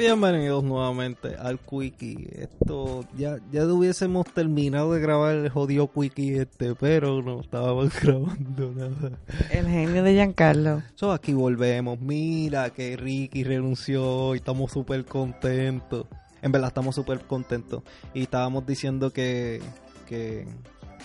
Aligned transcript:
Bienvenidos 0.00 0.64
nuevamente 0.64 1.36
al 1.36 1.58
Quickie. 1.58 2.26
Esto 2.32 3.04
ya, 3.18 3.36
ya 3.52 3.66
hubiésemos 3.66 4.24
terminado 4.32 4.94
de 4.94 5.00
grabar 5.02 5.34
el 5.34 5.50
jodido 5.50 5.92
Quickie 5.92 6.38
este, 6.38 6.74
pero 6.74 7.20
no 7.20 7.42
estábamos 7.42 7.92
grabando 8.02 8.72
nada. 8.74 9.18
El 9.50 9.66
genio 9.68 10.02
de 10.02 10.14
Giancarlo. 10.14 10.82
So, 10.94 11.12
aquí 11.12 11.34
volvemos. 11.34 12.00
Mira 12.00 12.70
que 12.70 12.96
Ricky 12.96 13.44
renunció 13.44 14.34
y 14.34 14.38
estamos 14.38 14.72
súper 14.72 15.04
contentos. 15.04 16.06
En 16.40 16.50
verdad 16.50 16.68
estamos 16.68 16.94
súper 16.94 17.20
contentos. 17.26 17.82
Y 18.14 18.22
estábamos 18.22 18.64
diciendo 18.64 19.12
que, 19.12 19.60
que 20.08 20.48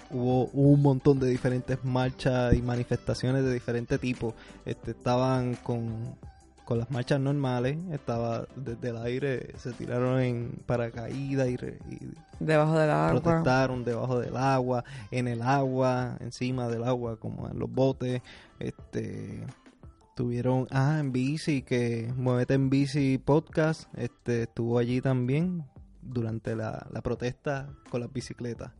hubo 0.10 0.46
un 0.54 0.82
montón 0.82 1.20
de 1.20 1.28
diferentes 1.28 1.84
marchas 1.84 2.54
y 2.54 2.62
manifestaciones 2.62 3.44
de 3.44 3.54
diferente 3.54 3.98
tipo. 3.98 4.34
Este, 4.66 4.92
estaban 4.92 5.56
con 5.56 6.16
con 6.66 6.80
las 6.80 6.90
marchas 6.90 7.20
normales, 7.20 7.78
estaba 7.92 8.48
desde 8.56 8.90
el 8.90 8.98
aire, 8.98 9.54
se 9.58 9.72
tiraron 9.72 10.20
en 10.20 10.64
paracaídas 10.66 11.48
y, 11.48 11.58
debajo 12.40 12.78
del 12.78 12.90
agua. 12.90 13.22
Protestaron 13.22 13.86
debajo 13.86 14.20
del 14.20 14.36
agua, 14.36 14.84
en 15.12 15.28
el 15.28 15.42
agua, 15.44 16.18
encima 16.20 16.68
del 16.68 16.84
agua, 16.84 17.18
como 17.18 17.48
en 17.48 17.60
los 17.60 17.72
botes. 17.72 18.22
Este 18.60 19.46
tuvieron, 20.16 20.68
ah, 20.72 20.98
en 21.00 21.12
bici, 21.12 21.62
que 21.62 22.12
Muévete 22.18 22.56
en 22.56 22.70
bici 22.70 23.20
podcast, 23.20 23.88
este 23.96 24.44
estuvo 24.44 24.80
allí 24.80 25.02
también 25.02 25.66
durante 26.02 26.56
la, 26.56 26.88
la 26.92 27.02
protesta 27.02 27.70
con 27.92 28.02
las 28.02 28.12
bicicletas. 28.12 28.72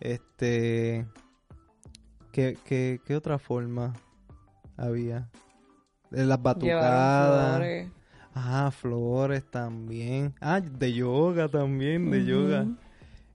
Este, 0.00 1.06
¿qué, 2.30 2.58
qué, 2.64 3.00
qué 3.04 3.16
otra 3.16 3.38
forma 3.38 3.94
había? 4.76 5.30
Las 6.10 6.42
batucadas. 6.42 7.56
Flores. 7.56 7.88
Ah, 8.34 8.70
flores 8.70 9.44
también. 9.50 10.34
Ah, 10.40 10.60
de 10.60 10.92
yoga 10.92 11.48
también, 11.48 12.10
de 12.10 12.24
yoga. 12.24 12.66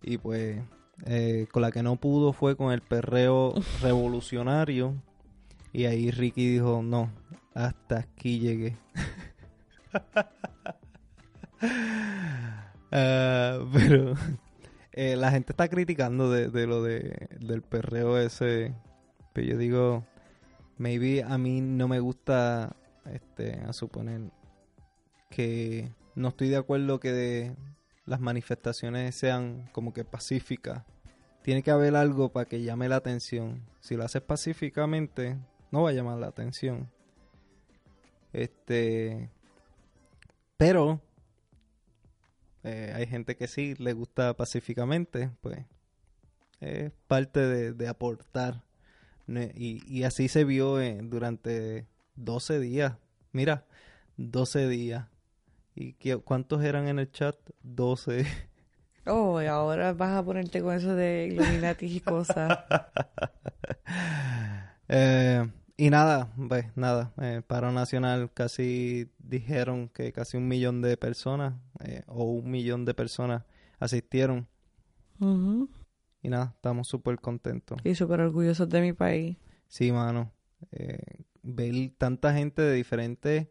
Y 0.04 0.18
pues, 0.18 0.62
eh, 1.06 1.48
con 1.52 1.64
la 1.64 1.72
que 1.72 1.82
no 1.82 1.96
pudo 1.96 2.34
fue 2.34 2.56
con 2.56 2.72
el 2.72 2.82
perreo 2.82 3.56
revolucionario. 3.82 4.94
Y 5.74 5.86
ahí 5.86 6.12
Ricky 6.12 6.54
dijo, 6.54 6.82
no, 6.84 7.10
hasta 7.54 8.00
aquí 8.00 8.40
llegué. 8.40 8.78
Ah, 12.94 13.60
pero 13.72 14.16
eh, 14.92 15.16
la 15.16 15.32
gente 15.32 15.54
está 15.54 15.70
criticando 15.70 16.30
de, 16.30 16.50
de 16.50 16.68
lo 16.68 16.84
de, 16.84 17.30
del 17.40 17.62
perreo 17.62 18.18
ese. 18.18 18.74
Pero 19.32 19.48
yo 19.48 19.58
digo, 19.58 20.06
maybe 20.82 21.24
a 21.24 21.38
mí 21.38 21.62
no 21.62 21.88
me 21.88 22.00
gusta, 22.00 22.76
este, 23.06 23.54
a 23.60 23.72
suponer 23.72 24.32
que 25.30 25.92
no 26.16 26.30
estoy 26.30 26.50
de 26.50 26.58
acuerdo 26.58 27.00
que 27.00 27.56
las 28.06 28.20
manifestaciones 28.20 29.16
sean 29.16 29.70
como 29.74 29.94
que 29.94 30.04
pacíficas. 30.04 30.84
Tiene 31.44 31.62
que 31.62 31.70
haber 31.70 31.96
algo 31.96 32.32
para 32.32 32.48
que 32.48 32.64
llame 32.64 32.90
la 32.90 32.96
atención. 32.96 33.64
Si 33.80 33.96
lo 33.96 34.04
haces 34.04 34.24
pacíficamente, 34.24 35.38
no 35.70 35.84
va 35.84 35.92
a 35.92 35.94
llamar 35.94 36.18
la 36.18 36.28
atención. 36.28 36.92
Este, 38.34 39.30
pero 40.58 41.00
eh, 42.64 42.92
hay 42.96 43.06
gente 43.06 43.36
que 43.38 43.48
sí 43.48 43.76
le 43.76 43.94
gusta 43.94 44.36
pacíficamente, 44.36 45.30
pues 45.42 45.60
es 46.60 46.92
parte 47.08 47.40
de, 47.40 47.74
de 47.74 47.88
aportar 47.88 48.64
y, 49.28 50.04
así 50.04 50.28
se 50.28 50.44
vio 50.44 50.78
durante 51.04 51.88
12 52.16 52.60
días. 52.60 52.96
Mira, 53.32 53.66
12 54.18 54.68
días. 54.68 55.08
¿Y 55.76 55.94
qué, 55.94 56.18
cuántos 56.18 56.64
eran 56.64 56.88
en 56.88 57.00
el 57.00 57.12
chat? 57.12 57.36
12. 57.64 58.26
Oh, 59.08 59.42
y 59.42 59.48
ahora 59.48 59.94
vas 59.94 60.12
a 60.12 60.24
ponerte 60.24 60.62
con 60.62 60.76
eso 60.76 60.94
de 60.94 61.30
Illuminati 61.32 61.88
y 61.88 62.00
cosas. 62.02 62.60
Eh, 64.94 65.50
y 65.78 65.90
nada, 65.90 66.34
pues 66.50 66.66
nada, 66.76 67.14
eh, 67.22 67.42
paro 67.48 67.72
nacional 67.72 68.30
casi 68.34 69.10
dijeron 69.20 69.88
que 69.88 70.12
casi 70.12 70.36
un 70.36 70.50
millón 70.50 70.82
de 70.82 70.98
personas 70.98 71.54
eh, 71.80 72.04
o 72.08 72.26
un 72.26 72.52
millón 72.52 72.84
de 72.84 72.94
personas 72.94 73.44
asistieron. 73.80 74.48
Y 76.22 76.30
nada, 76.30 76.54
estamos 76.56 76.88
súper 76.88 77.20
contentos. 77.20 77.80
Y 77.84 77.96
súper 77.96 78.22
orgullosos 78.22 78.70
de 78.70 78.82
mi 78.82 78.94
país. 78.94 79.38
Sí, 79.68 79.92
mano. 79.92 80.32
Eh, 80.72 81.00
ver 81.42 81.74
tanta 81.98 82.34
gente 82.34 82.62
de 82.62 82.74
diferentes 82.74 83.48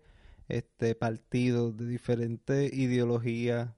este, 0.49 0.95
partidos, 0.95 1.77
de 1.77 1.87
diferentes 1.87 2.73
ideologías. 2.73 3.71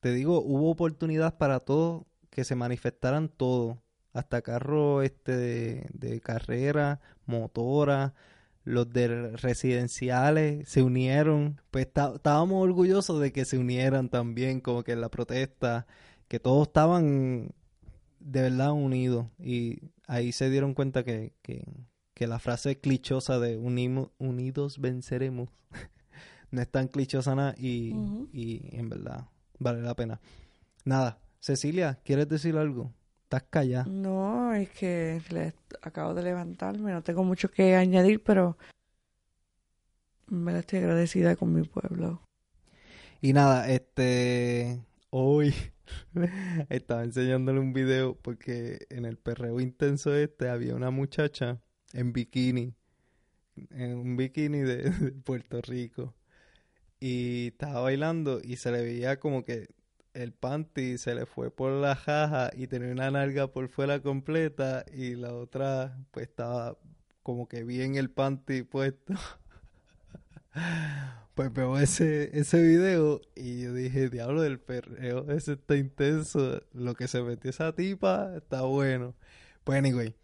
Te 0.00 0.12
digo, 0.12 0.42
hubo 0.42 0.70
oportunidad 0.70 1.38
para 1.38 1.60
todos 1.60 2.04
que 2.30 2.44
se 2.44 2.56
manifestaran 2.56 3.28
todos. 3.28 3.78
Hasta 4.12 4.42
carros 4.42 5.04
este, 5.04 5.88
de, 5.92 6.20
carrera, 6.20 7.00
motora, 7.26 8.14
los 8.62 8.92
de 8.92 9.32
residenciales 9.36 10.68
se 10.68 10.82
unieron. 10.82 11.60
Pues 11.70 11.86
estábamos 11.86 12.62
orgullosos 12.62 13.20
de 13.20 13.32
que 13.32 13.44
se 13.44 13.58
unieran 13.58 14.08
también, 14.08 14.60
como 14.60 14.84
que 14.84 14.92
en 14.92 15.00
la 15.00 15.08
protesta, 15.08 15.86
que 16.28 16.38
todos 16.38 16.68
estaban 16.68 17.50
de 18.24 18.40
verdad 18.40 18.72
unidos 18.72 19.26
y 19.38 19.90
ahí 20.06 20.32
se 20.32 20.48
dieron 20.50 20.74
cuenta 20.74 21.04
que, 21.04 21.32
la 22.16 22.38
frase 22.38 22.80
clichosa 22.80 23.38
de 23.38 23.58
unidos 23.58 24.80
venceremos 24.80 25.50
no 26.50 26.62
es 26.62 26.68
tan 26.70 26.88
clichosa 26.88 27.34
nada 27.34 27.54
y, 27.58 27.92
en 28.72 28.88
verdad 28.88 29.26
vale 29.58 29.82
la 29.82 29.94
pena. 29.94 30.20
Nada, 30.84 31.18
Cecilia, 31.38 32.00
¿quieres 32.02 32.28
decir 32.28 32.56
algo? 32.56 32.92
¿Estás 33.24 33.44
callada? 33.50 33.84
No, 33.84 34.54
es 34.54 34.70
que 34.70 35.20
acabo 35.82 36.14
de 36.14 36.22
levantarme, 36.22 36.92
no 36.92 37.02
tengo 37.02 37.24
mucho 37.24 37.50
que 37.50 37.76
añadir, 37.76 38.22
pero 38.22 38.56
me 40.28 40.58
estoy 40.58 40.78
agradecida 40.78 41.36
con 41.36 41.52
mi 41.52 41.62
pueblo. 41.62 42.22
Y 43.20 43.32
nada, 43.32 43.68
este, 43.68 44.80
hoy 45.16 45.54
Estaba 46.68 47.04
enseñándole 47.04 47.60
un 47.60 47.72
video 47.72 48.16
porque 48.16 48.86
en 48.90 49.04
el 49.04 49.16
perreo 49.16 49.60
intenso 49.60 50.14
este 50.14 50.48
había 50.48 50.74
una 50.74 50.90
muchacha 50.90 51.60
en 51.92 52.12
bikini, 52.12 52.74
en 53.70 53.96
un 53.96 54.16
bikini 54.16 54.58
de, 54.62 54.90
Puerto 55.24 55.60
Rico. 55.62 56.14
Y 57.00 57.48
estaba 57.48 57.82
bailando 57.82 58.40
y 58.42 58.56
se 58.56 58.72
le 58.72 58.82
veía 58.82 59.20
como 59.20 59.44
que 59.44 59.68
el 60.14 60.32
panty 60.32 60.98
se 60.98 61.14
le 61.14 61.26
fue 61.26 61.50
por 61.50 61.72
la 61.72 61.96
jaja 61.96 62.50
y 62.54 62.66
tenía 62.66 62.92
una 62.92 63.10
nalga 63.10 63.48
por 63.48 63.68
fuera 63.68 64.00
completa 64.00 64.84
y 64.92 65.14
la 65.14 65.34
otra 65.34 65.98
pues 66.12 66.28
estaba 66.28 66.78
como 67.22 67.48
que 67.48 67.64
bien 67.64 67.96
el 67.96 68.10
panty 68.10 68.62
puesto. 68.62 69.14
Pues 71.34 71.52
veo 71.52 71.78
ese, 71.78 72.30
ese 72.38 72.62
video 72.62 73.20
y 73.34 73.62
yo 73.62 73.74
dije, 73.74 74.08
diablo 74.08 74.42
del 74.42 74.60
perreo, 74.60 75.28
ese 75.32 75.54
está 75.54 75.76
intenso. 75.76 76.62
Lo 76.72 76.94
que 76.94 77.08
se 77.08 77.22
metió 77.22 77.50
esa 77.50 77.74
tipa 77.74 78.36
está 78.36 78.62
bueno. 78.62 79.14
Pues 79.64 79.78
anyway. 79.78 80.14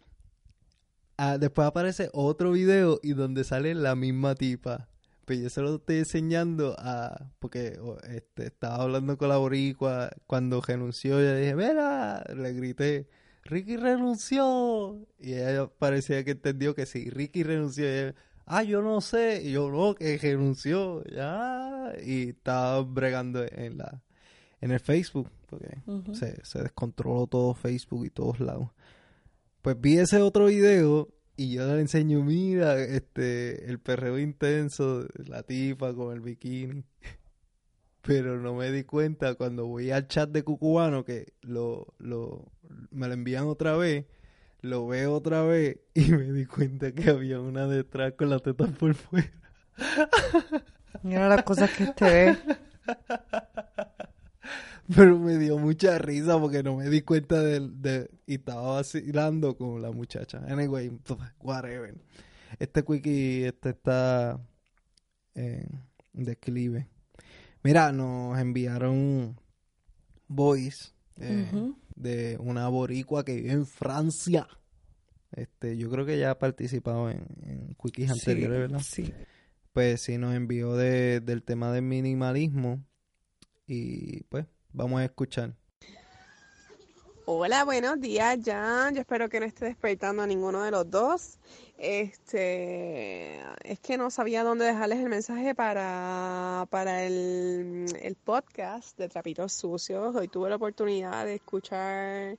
Ah, 1.17 1.37
después 1.37 1.67
aparece 1.67 2.09
otro 2.13 2.51
video 2.53 2.99
y 3.03 3.13
donde 3.13 3.43
sale 3.43 3.75
la 3.75 3.95
misma 3.95 4.35
tipa. 4.35 4.87
Pues 5.25 5.41
yo 5.41 5.49
se 5.49 5.61
lo 5.61 5.75
estoy 5.75 5.97
enseñando 5.97 6.75
a... 6.79 7.29
Porque 7.39 7.77
este, 8.09 8.47
estaba 8.47 8.83
hablando 8.83 9.17
con 9.17 9.29
la 9.29 9.37
boricua 9.37 10.11
cuando 10.27 10.61
renunció. 10.61 11.19
Yo 11.21 11.35
dije, 11.35 11.55
mira, 11.55 12.23
le 12.35 12.53
grité, 12.53 13.09
Ricky 13.43 13.75
renunció. 13.77 15.05
Y 15.19 15.33
ella 15.33 15.67
parecía 15.67 16.23
que 16.23 16.31
entendió 16.31 16.73
que 16.73 16.85
sí, 16.85 17.09
Ricky 17.09 17.43
renunció. 17.43 17.85
Y 17.85 18.13
ah, 18.45 18.63
yo 18.63 18.81
no 18.81 19.01
sé, 19.01 19.41
y 19.43 19.51
yo 19.53 19.69
no, 19.69 19.95
que 19.95 20.17
renunció, 20.17 21.03
ya, 21.05 21.93
y 22.05 22.29
estaba 22.29 22.81
bregando 22.81 23.43
en 23.43 23.77
la 23.77 24.01
en 24.61 24.71
el 24.71 24.79
Facebook, 24.79 25.29
porque 25.47 25.81
se, 26.13 26.45
se 26.45 26.61
descontroló 26.61 27.27
todo 27.27 27.53
Facebook 27.55 28.05
y 28.05 28.09
todos 28.11 28.39
lados. 28.39 28.69
Pues 29.61 29.79
vi 29.79 29.97
ese 29.97 30.21
otro 30.21 30.45
video 30.45 31.09
y 31.35 31.53
yo 31.53 31.65
le 31.73 31.81
enseño, 31.81 32.23
mira, 32.23 32.79
este, 32.79 33.69
el 33.69 33.79
perreo 33.79 34.19
intenso, 34.19 35.07
la 35.25 35.43
tipa 35.43 35.93
con 35.93 36.13
el 36.13 36.21
bikini. 36.21 36.83
Pero 38.03 38.39
no 38.39 38.55
me 38.55 38.71
di 38.71 38.83
cuenta 38.83 39.35
cuando 39.35 39.67
voy 39.67 39.91
al 39.91 40.07
chat 40.07 40.29
de 40.29 40.43
Cucubano 40.43 41.03
que 41.03 41.33
lo, 41.41 41.93
lo, 41.97 42.51
me 42.91 43.07
lo 43.07 43.13
envían 43.13 43.47
otra 43.47 43.75
vez 43.77 44.05
lo 44.61 44.87
veo 44.87 45.13
otra 45.13 45.43
vez 45.43 45.79
y 45.93 46.11
me 46.11 46.31
di 46.31 46.45
cuenta 46.45 46.91
que 46.91 47.09
había 47.09 47.39
una 47.39 47.67
detrás 47.67 48.13
con 48.13 48.29
la 48.29 48.39
teta 48.39 48.67
por 48.67 48.93
fuera. 48.95 49.31
Mira 51.03 51.27
las 51.27 51.43
cosas 51.43 51.71
que 51.71 51.87
te 51.87 52.05
ve. 52.05 52.37
Pero 54.95 55.17
me 55.17 55.37
dio 55.37 55.57
mucha 55.57 55.97
risa 55.97 56.37
porque 56.39 56.63
no 56.63 56.75
me 56.75 56.89
di 56.89 57.01
cuenta 57.01 57.41
de, 57.41 57.61
de 57.61 58.09
y 58.25 58.35
estaba 58.35 58.73
vacilando 58.73 59.55
con 59.55 59.81
la 59.81 59.91
muchacha. 59.91 60.41
Anyway, 60.47 60.91
whatever. 61.39 61.95
Este 62.59 62.83
quickie 62.83 63.45
este 63.45 63.69
está 63.69 64.37
en 65.33 65.87
declive. 66.11 66.89
Mira, 67.63 67.93
nos 67.93 68.37
enviaron 68.37 69.39
voice 70.27 70.91
eh. 71.17 71.73
De 71.95 72.37
una 72.39 72.67
boricua 72.67 73.23
que 73.25 73.35
vive 73.35 73.51
en 73.51 73.65
Francia. 73.65 74.47
Este, 75.31 75.77
yo 75.77 75.89
creo 75.89 76.05
que 76.05 76.17
ya 76.17 76.31
ha 76.31 76.39
participado 76.39 77.09
en, 77.09 77.25
en 77.43 77.75
quickies 77.81 78.11
Sí, 78.11 78.19
anteriores, 78.19 78.59
¿verdad? 78.59 78.81
Sí. 78.83 79.13
Pues 79.73 80.01
sí, 80.01 80.17
nos 80.17 80.35
envió 80.35 80.75
de, 80.75 81.21
del 81.21 81.43
tema 81.43 81.71
del 81.71 81.83
minimalismo. 81.83 82.83
Y 83.67 84.23
pues, 84.23 84.45
vamos 84.73 84.99
a 84.99 85.05
escuchar. 85.05 85.55
Hola, 87.25 87.65
buenos 87.65 88.01
días, 88.01 88.39
Jan. 88.43 88.95
Yo 88.95 89.01
espero 89.01 89.29
que 89.29 89.39
no 89.39 89.45
esté 89.45 89.65
despertando 89.65 90.23
a 90.23 90.27
ninguno 90.27 90.63
de 90.63 90.71
los 90.71 90.89
dos. 90.89 91.37
Este, 91.77 93.39
es 93.63 93.79
que 93.79 93.95
no 93.95 94.09
sabía 94.09 94.43
dónde 94.43 94.65
dejarles 94.65 94.99
el 94.99 95.09
mensaje 95.09 95.53
para, 95.53 96.65
para 96.71 97.03
el, 97.03 97.85
el 98.01 98.15
podcast 98.15 98.97
de 98.97 99.07
Trapitos 99.07 99.53
Sucios. 99.53 100.15
Hoy 100.15 100.29
tuve 100.29 100.49
la 100.49 100.55
oportunidad 100.55 101.25
de 101.25 101.35
escuchar 101.35 102.37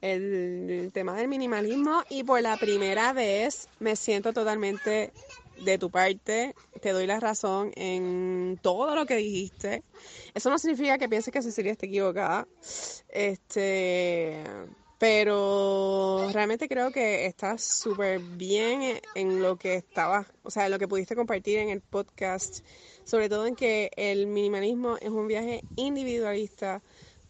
el, 0.00 0.70
el 0.70 0.92
tema 0.92 1.16
del 1.16 1.26
minimalismo 1.26 2.04
y 2.08 2.22
por 2.22 2.40
la 2.40 2.56
primera 2.56 3.12
vez 3.12 3.68
me 3.80 3.96
siento 3.96 4.32
totalmente 4.32 5.12
de 5.60 5.78
tu 5.78 5.90
parte. 5.90 6.54
Te 6.80 6.90
doy 6.92 7.06
la 7.06 7.20
razón 7.20 7.72
en 7.76 8.58
todo 8.62 8.94
lo 8.94 9.06
que 9.06 9.16
dijiste. 9.16 9.82
Eso 10.34 10.50
no 10.50 10.58
significa 10.58 10.98
que 10.98 11.08
pienses 11.08 11.32
que 11.32 11.42
Cecilia 11.42 11.72
esté 11.72 11.86
equivocada. 11.86 12.46
Este, 13.08 14.42
pero 15.00 16.28
realmente 16.30 16.68
creo 16.68 16.90
que 16.90 17.24
estás 17.24 17.62
súper 17.64 18.20
bien 18.20 19.00
en 19.14 19.42
lo 19.42 19.56
que 19.56 19.76
estabas, 19.76 20.26
o 20.42 20.50
sea, 20.50 20.66
en 20.66 20.72
lo 20.72 20.78
que 20.78 20.88
pudiste 20.88 21.16
compartir 21.16 21.58
en 21.58 21.70
el 21.70 21.80
podcast, 21.80 22.64
sobre 23.04 23.30
todo 23.30 23.46
en 23.46 23.56
que 23.56 23.90
el 23.96 24.26
minimalismo 24.26 24.98
es 25.00 25.08
un 25.08 25.26
viaje 25.26 25.62
individualista. 25.76 26.82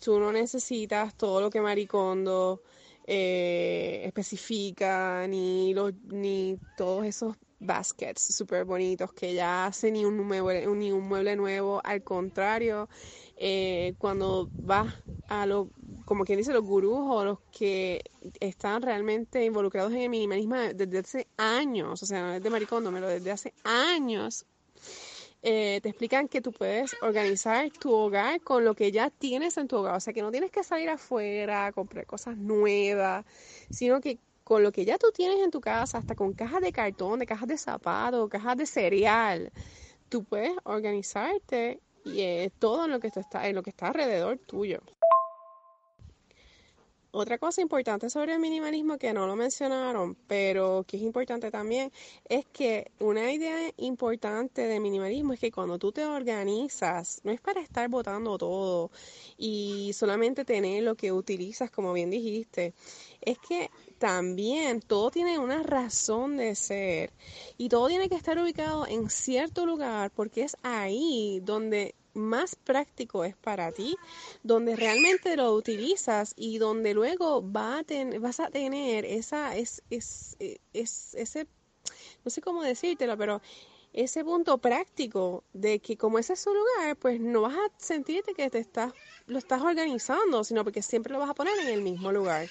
Tú 0.03 0.19
no 0.19 0.33
necesitas 0.33 1.17
todo 1.17 1.41
lo 1.41 1.51
que 1.51 1.61
Maricondo 1.61 2.61
eh, 3.07 4.03
especifica, 4.05 5.27
ni 5.29 5.73
los, 5.73 5.95
ni 6.09 6.59
todos 6.77 7.07
esos 7.07 7.37
baskets 7.61 8.35
súper 8.35 8.65
bonitos 8.65 9.13
que 9.13 9.35
ya 9.35 9.67
hace 9.67 9.91
ni 9.93 10.05
un 10.05 10.17
mueble, 10.27 10.67
ni 10.67 10.91
un 10.91 11.07
mueble 11.07 11.37
nuevo. 11.37 11.81
Al 11.85 12.03
contrario, 12.03 12.89
eh, 13.37 13.95
cuando 13.99 14.49
vas 14.53 14.93
a 15.29 15.47
los, 15.47 15.69
como 16.05 16.25
quien 16.25 16.39
dice, 16.39 16.53
los 16.53 16.65
gurús 16.65 16.99
o 16.99 17.25
los 17.25 17.39
que 17.57 18.03
están 18.41 18.83
realmente 18.83 19.45
involucrados 19.45 19.93
en 19.93 20.01
el 20.01 20.09
minimalismo 20.09 20.57
desde 20.75 20.99
hace 20.99 21.27
años, 21.37 22.03
o 22.03 22.07
sea, 22.07 22.23
no 22.23 22.33
desde 22.33 22.51
Maricondo, 22.51 22.91
pero 22.93 23.09
desde 23.09 23.31
hace 23.31 23.55
años, 23.63 24.47
eh, 25.43 25.81
te 25.83 25.89
explican 25.89 26.29
que 26.29 26.43
tú 26.43 26.53
puedes 26.53 26.95
organizar 27.01 27.71
tu 27.71 27.93
hogar 27.93 28.43
con 28.43 28.65
lo 28.65 28.75
que 28.75 28.93
ya 28.93 29.11
tienes 29.11 29.57
en 29.57 29.69
tu 29.69 29.77
hogar. 29.77 29.97
O 29.97 30.01
sea, 30.01 30.13
que 30.13 30.23
no 30.23 30.31
tienes 30.31 30.51
que 30.51 30.63
salir 30.63 30.91
afuera 30.91 31.73
comprar 31.73 32.07
cosas 32.07 32.37
nuevas, 32.37 33.25
sino 33.71 34.01
que 34.01 34.19
con 34.51 34.65
lo 34.65 34.73
que 34.73 34.85
ya 34.85 34.99
tú 34.99 35.13
tienes 35.13 35.39
en 35.45 35.53
tu 35.53 35.61
casa, 35.61 35.99
hasta 35.99 36.17
con 36.17 36.33
cajas 36.33 36.61
de 36.61 36.73
cartón, 36.73 37.21
de 37.21 37.25
cajas 37.25 37.47
de 37.47 37.57
zapatos, 37.57 38.29
cajas 38.29 38.57
de 38.57 38.67
cereal, 38.67 39.53
tú 40.09 40.25
puedes 40.25 40.51
organizarte 40.65 41.79
y 42.05 42.51
todo 42.59 42.87
en 42.87 42.91
lo 42.91 42.99
que 42.99 43.13
está, 43.15 43.47
en 43.47 43.55
lo 43.55 43.63
que 43.63 43.71
está 43.71 43.87
alrededor 43.87 44.39
tuyo. 44.39 44.81
Otra 47.13 47.39
cosa 47.39 47.61
importante 47.61 48.11
sobre 48.11 48.33
el 48.33 48.41
minimalismo 48.41 48.99
que 48.99 49.13
no 49.13 49.29
lo 49.29 49.37
mencionaron, 49.37 50.17
pero 50.27 50.85
que 50.85 50.97
es 50.97 51.05
importante 51.05 51.53
también, 51.53 51.93
es 52.29 52.45
que 52.47 52.91
una 52.99 53.33
idea 53.33 53.71
importante 53.77 54.63
de 54.63 54.81
minimalismo 54.81 55.33
es 55.33 55.39
que 55.39 55.53
cuando 55.53 55.79
tú 55.79 55.93
te 55.93 56.05
organizas, 56.05 57.21
no 57.23 57.31
es 57.31 57.41
para 57.41 57.61
estar 57.61 57.89
botando 57.89 58.37
todo 58.37 58.91
y 59.39 59.93
solamente 59.93 60.45
tener 60.45 60.83
lo 60.83 60.97
que 60.97 61.13
utilizas, 61.13 61.71
como 61.71 61.93
bien 61.93 62.11
dijiste, 62.11 62.75
es 63.21 63.39
que 63.39 63.71
también 64.01 64.81
todo 64.81 65.11
tiene 65.11 65.39
una 65.39 65.63
razón 65.63 66.39
de 66.39 66.55
ser 66.55 67.13
y 67.59 67.69
todo 67.69 67.87
tiene 67.87 68.09
que 68.09 68.15
estar 68.15 68.39
ubicado 68.39 68.87
en 68.87 69.11
cierto 69.11 69.67
lugar 69.67 70.11
porque 70.11 70.43
es 70.43 70.57
ahí 70.63 71.41
donde 71.45 71.95
más 72.15 72.57
práctico 72.57 73.25
es 73.25 73.37
para 73.37 73.73
ti, 73.73 73.99
donde 74.43 74.75
realmente 74.75 75.37
lo 75.37 75.53
utilizas 75.53 76.33
y 76.35 76.57
donde 76.57 76.95
luego 76.95 77.43
vas 77.43 78.41
a 78.41 78.49
tener 78.49 79.05
esa, 79.05 79.55
es, 79.55 79.83
es, 79.91 80.35
es, 80.73 81.15
ese, 81.15 81.47
no 82.25 82.31
sé 82.31 82.41
cómo 82.41 82.63
decírtelo, 82.63 83.19
pero 83.19 83.43
ese 83.93 84.25
punto 84.25 84.57
práctico 84.57 85.45
de 85.53 85.79
que 85.79 85.99
como 85.99 86.19
ese 86.19 86.33
es 86.33 86.41
su 86.41 86.55
lugar, 86.55 86.97
pues 86.97 87.21
no 87.21 87.43
vas 87.43 87.55
a 87.55 87.71
sentirte 87.77 88.33
que 88.33 88.49
te 88.49 88.61
estás, 88.61 88.95
lo 89.27 89.37
estás 89.39 89.61
organizando, 89.61 90.43
sino 90.43 90.65
porque 90.65 90.81
siempre 90.81 91.13
lo 91.13 91.19
vas 91.19 91.29
a 91.29 91.35
poner 91.35 91.53
en 91.59 91.69
el 91.69 91.83
mismo 91.83 92.11
lugar. 92.11 92.49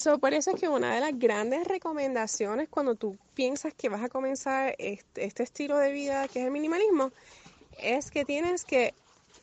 So, 0.00 0.16
por 0.18 0.32
eso 0.32 0.52
es 0.52 0.58
que 0.58 0.66
una 0.66 0.94
de 0.94 1.00
las 1.00 1.18
grandes 1.18 1.66
recomendaciones 1.68 2.70
cuando 2.70 2.94
tú 2.94 3.18
piensas 3.34 3.74
que 3.74 3.90
vas 3.90 4.02
a 4.02 4.08
comenzar 4.08 4.74
este, 4.78 5.26
este 5.26 5.42
estilo 5.42 5.76
de 5.76 5.92
vida 5.92 6.26
que 6.26 6.40
es 6.40 6.46
el 6.46 6.50
minimalismo, 6.50 7.12
es 7.78 8.10
que 8.10 8.24
tienes 8.24 8.64
que 8.64 8.94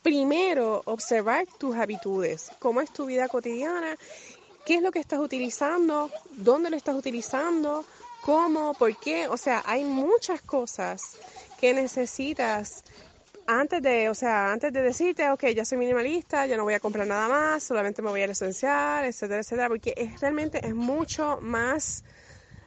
primero 0.02 0.82
observar 0.86 1.46
tus 1.60 1.76
habitudes, 1.76 2.50
cómo 2.58 2.80
es 2.80 2.92
tu 2.92 3.06
vida 3.06 3.28
cotidiana, 3.28 3.96
qué 4.66 4.74
es 4.74 4.82
lo 4.82 4.90
que 4.90 4.98
estás 4.98 5.20
utilizando, 5.20 6.10
dónde 6.32 6.70
lo 6.70 6.76
estás 6.76 6.96
utilizando, 6.96 7.84
cómo, 8.22 8.74
por 8.74 8.96
qué. 8.98 9.28
O 9.28 9.36
sea, 9.36 9.62
hay 9.64 9.84
muchas 9.84 10.42
cosas 10.42 11.18
que 11.60 11.72
necesitas 11.72 12.82
antes 13.48 13.80
de, 13.80 14.10
o 14.10 14.14
sea, 14.14 14.52
antes 14.52 14.72
de 14.74 14.82
decirte, 14.82 15.30
ok, 15.30 15.46
ya 15.56 15.64
soy 15.64 15.78
minimalista, 15.78 16.44
ya 16.46 16.58
no 16.58 16.64
voy 16.64 16.74
a 16.74 16.80
comprar 16.80 17.06
nada 17.06 17.28
más, 17.28 17.62
solamente 17.62 18.02
me 18.02 18.10
voy 18.10 18.20
al 18.20 18.30
esencial, 18.30 19.06
etcétera, 19.06 19.40
etcétera, 19.40 19.68
porque 19.68 19.94
es 19.96 20.20
realmente 20.20 20.66
es 20.66 20.74
mucho 20.74 21.38
más, 21.40 22.04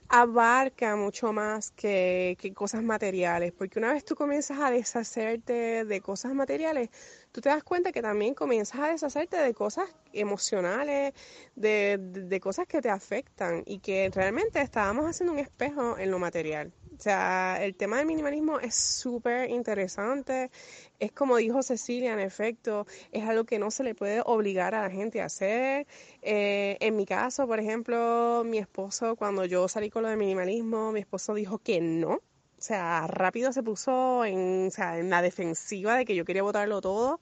abarca 0.10 0.96
mucho 0.96 1.34
más 1.34 1.70
que, 1.72 2.36
que 2.40 2.52
cosas 2.56 2.82
materiales, 2.82 3.54
porque 3.54 3.78
una 3.78 3.94
vez 3.94 4.04
tú 4.04 4.16
comienzas 4.16 4.60
a 4.60 4.72
deshacerte 4.72 5.86
de 5.86 6.02
cosas 6.02 6.34
materiales, 6.34 6.90
tú 7.32 7.42
te 7.42 7.50
das 7.50 7.64
cuenta 7.64 7.92
que 7.92 8.02
también 8.02 8.34
comienzas 8.34 8.80
a 8.82 8.88
deshacerte 8.88 9.38
de 9.38 9.54
cosas 9.54 9.88
emocionales, 10.14 11.14
de, 11.56 12.00
de 12.00 12.40
cosas 12.40 12.68
que 12.68 12.82
te 12.82 12.90
afectan 12.90 13.62
y 13.68 13.80
que 13.80 14.10
realmente 14.12 14.60
estábamos 14.62 15.06
haciendo 15.06 15.34
un 15.34 15.40
espejo 15.40 16.00
en 16.00 16.10
lo 16.10 16.18
material. 16.18 16.74
O 17.02 17.04
sea, 17.04 17.58
el 17.60 17.76
tema 17.76 17.98
del 17.98 18.06
minimalismo 18.06 18.60
es 18.60 18.76
súper 18.76 19.50
interesante. 19.50 20.52
Es 21.00 21.12
como 21.12 21.38
dijo 21.38 21.64
Cecilia, 21.64 22.14
en 22.14 22.20
efecto, 22.20 22.86
es 23.12 23.28
algo 23.28 23.44
que 23.44 23.58
no 23.58 23.72
se 23.72 23.84
le 23.84 23.96
puede 23.96 24.22
obligar 24.24 24.76
a 24.76 24.84
la 24.84 24.92
gente 24.92 25.20
a 25.20 25.26
hacer. 25.26 25.88
Eh, 26.22 26.78
en 26.80 26.96
mi 26.96 27.08
caso, 27.08 27.48
por 27.48 27.60
ejemplo, 27.60 28.44
mi 28.46 28.60
esposo, 28.60 29.16
cuando 29.16 29.46
yo 29.46 29.68
salí 29.68 29.90
con 29.90 30.04
lo 30.04 30.10
del 30.10 30.18
minimalismo, 30.20 30.92
mi 30.92 31.00
esposo 31.00 31.34
dijo 31.34 31.58
que 31.58 31.82
no. 31.82 32.12
O 32.14 32.22
sea, 32.60 33.08
rápido 33.08 33.52
se 33.52 33.64
puso 33.64 34.24
en, 34.24 34.68
o 34.68 34.72
sea, 34.72 35.00
en 35.00 35.10
la 35.10 35.24
defensiva 35.24 35.96
de 35.96 36.06
que 36.06 36.14
yo 36.14 36.24
quería 36.24 36.44
botarlo 36.44 36.82
todo. 36.82 37.20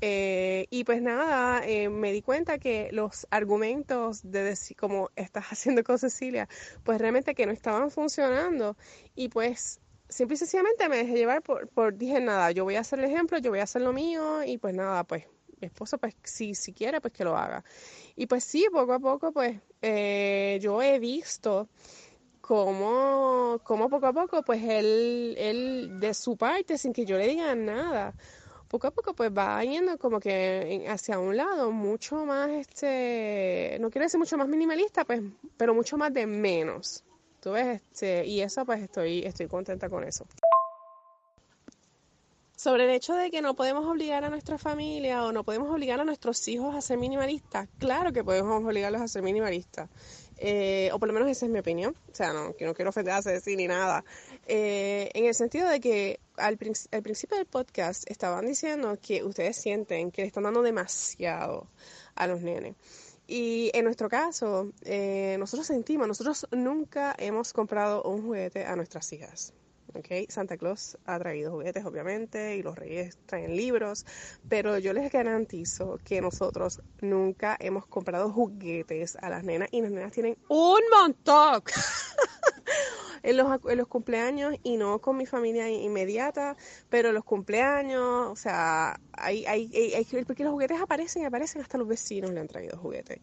Eh, 0.00 0.66
y 0.70 0.84
pues 0.84 1.02
nada, 1.02 1.66
eh, 1.66 1.88
me 1.90 2.12
di 2.12 2.22
cuenta 2.22 2.58
que 2.58 2.88
los 2.92 3.26
argumentos 3.30 4.22
de 4.22 4.42
decir, 4.42 4.76
como 4.76 5.10
estás 5.16 5.44
haciendo 5.52 5.84
con 5.84 5.98
Cecilia, 5.98 6.48
pues 6.84 6.98
realmente 6.98 7.34
que 7.34 7.46
no 7.46 7.52
estaban 7.52 7.90
funcionando. 7.90 8.76
Y 9.14 9.28
pues 9.28 9.80
simple 10.08 10.34
y 10.34 10.38
sencillamente 10.38 10.88
me 10.88 10.96
dejé 10.96 11.14
llevar 11.14 11.42
por, 11.42 11.68
por, 11.68 11.96
dije 11.96 12.20
nada, 12.20 12.50
yo 12.50 12.64
voy 12.64 12.76
a 12.76 12.80
hacer 12.80 12.98
el 12.98 13.06
ejemplo, 13.06 13.38
yo 13.38 13.50
voy 13.50 13.60
a 13.60 13.64
hacer 13.64 13.82
lo 13.82 13.92
mío 13.92 14.42
y 14.44 14.58
pues 14.58 14.74
nada, 14.74 15.04
pues 15.04 15.24
mi 15.60 15.66
esposo 15.66 15.98
pues 15.98 16.14
si, 16.24 16.54
si 16.54 16.72
quiere 16.72 17.00
pues 17.00 17.12
que 17.12 17.24
lo 17.24 17.36
haga. 17.36 17.64
Y 18.16 18.26
pues 18.26 18.44
sí, 18.44 18.66
poco 18.72 18.94
a 18.94 18.98
poco 18.98 19.32
pues 19.32 19.60
eh, 19.82 20.58
yo 20.60 20.82
he 20.82 20.98
visto 20.98 21.68
cómo, 22.40 23.60
cómo 23.64 23.88
poco 23.88 24.06
a 24.06 24.12
poco 24.12 24.42
pues 24.42 24.62
él, 24.64 25.34
él 25.38 26.00
de 26.00 26.14
su 26.14 26.36
parte 26.36 26.78
sin 26.78 26.92
que 26.92 27.04
yo 27.04 27.18
le 27.18 27.28
diga 27.28 27.54
nada 27.54 28.14
poco 28.70 28.86
a 28.86 28.92
poco 28.92 29.14
pues 29.14 29.30
va 29.36 29.62
yendo 29.64 29.98
como 29.98 30.20
que 30.20 30.86
hacia 30.88 31.18
un 31.18 31.36
lado 31.36 31.72
mucho 31.72 32.24
más 32.24 32.48
este 32.50 33.76
no 33.80 33.90
quiero 33.90 34.04
decir 34.04 34.18
mucho 34.18 34.38
más 34.38 34.46
minimalista 34.46 35.04
pues 35.04 35.20
pero 35.56 35.74
mucho 35.74 35.98
más 35.98 36.14
de 36.14 36.26
menos. 36.26 37.04
Tú 37.40 37.52
ves 37.52 37.82
este 37.90 38.24
y 38.26 38.40
eso 38.40 38.64
pues 38.64 38.80
estoy 38.80 39.24
estoy 39.24 39.48
contenta 39.48 39.88
con 39.88 40.04
eso. 40.04 40.24
Sobre 42.54 42.84
el 42.84 42.90
hecho 42.90 43.14
de 43.14 43.30
que 43.30 43.42
no 43.42 43.54
podemos 43.54 43.84
obligar 43.86 44.22
a 44.22 44.30
nuestra 44.30 44.56
familia 44.56 45.24
o 45.24 45.32
no 45.32 45.42
podemos 45.42 45.68
obligar 45.70 45.98
a 45.98 46.04
nuestros 46.04 46.46
hijos 46.46 46.76
a 46.76 46.80
ser 46.80 46.98
minimalistas 46.98 47.68
claro 47.78 48.12
que 48.12 48.22
podemos 48.22 48.62
obligarlos 48.64 49.00
a 49.00 49.08
ser 49.08 49.22
minimalistas. 49.22 49.90
Eh, 50.42 50.88
o 50.94 50.98
por 50.98 51.08
lo 51.08 51.12
menos 51.12 51.28
esa 51.28 51.44
es 51.44 51.52
mi 51.52 51.58
opinión, 51.58 51.94
o 52.10 52.14
sea, 52.14 52.32
no, 52.32 52.54
que 52.56 52.64
no 52.64 52.72
quiero 52.72 52.88
ofender 52.88 53.12
a 53.12 53.20
Ceci 53.20 53.56
ni 53.56 53.66
nada, 53.66 54.02
eh, 54.46 55.10
en 55.12 55.26
el 55.26 55.34
sentido 55.34 55.68
de 55.68 55.80
que 55.80 56.18
al, 56.40 56.58
al, 56.90 57.02
principio 57.02 57.36
del 57.36 57.46
podcast 57.46 58.10
estaban 58.10 58.46
diciendo 58.46 58.98
que 59.00 59.22
ustedes 59.24 59.56
sienten 59.56 60.10
que 60.10 60.22
le 60.22 60.28
están 60.28 60.44
dando 60.44 60.62
demasiado 60.62 61.66
a 62.14 62.26
los 62.26 62.40
nenes. 62.40 62.76
Y 63.26 63.70
en 63.74 63.84
nuestro 63.84 64.08
caso, 64.08 64.72
eh, 64.82 65.36
nosotros 65.38 65.66
sentimos, 65.66 66.08
nosotros 66.08 66.46
nunca 66.50 67.14
hemos 67.16 67.52
comprado 67.52 68.02
un 68.02 68.22
juguete 68.22 68.64
a 68.64 68.74
nuestras 68.74 69.12
hijas. 69.12 69.54
¿ok? 69.94 70.28
Santa 70.28 70.56
Claus 70.56 70.98
ha 71.04 71.18
traído 71.18 71.52
juguetes, 71.52 71.84
obviamente, 71.84 72.56
y 72.56 72.62
los 72.62 72.76
reyes 72.76 73.18
traen 73.26 73.56
libros, 73.56 74.06
pero 74.48 74.78
yo 74.78 74.92
les 74.92 75.12
garantizo 75.12 75.98
que 76.04 76.20
nosotros 76.20 76.80
nunca 77.00 77.56
hemos 77.60 77.86
comprado 77.86 78.32
juguetes 78.32 79.16
a 79.20 79.28
las 79.28 79.44
nenas 79.44 79.68
y 79.72 79.82
las 79.82 79.90
nenas 79.90 80.12
tienen 80.12 80.36
un 80.48 80.80
montón. 80.90 81.62
en 83.22 83.36
los, 83.36 83.60
en 83.68 83.78
los 83.78 83.88
cumpleaños 83.88 84.54
y 84.62 84.76
no 84.76 85.00
con 85.00 85.16
mi 85.16 85.26
familia 85.26 85.68
inmediata, 85.68 86.56
pero 86.88 87.12
los 87.12 87.24
cumpleaños, 87.24 88.30
o 88.30 88.36
sea, 88.36 89.00
hay, 89.12 89.46
hay, 89.46 89.70
hay, 89.74 90.24
porque 90.24 90.44
los 90.44 90.52
juguetes 90.52 90.80
aparecen 90.80 91.22
y 91.22 91.24
aparecen, 91.26 91.62
hasta 91.62 91.78
los 91.78 91.88
vecinos 91.88 92.30
le 92.32 92.40
han 92.40 92.48
traído 92.48 92.78
juguetes. 92.78 93.20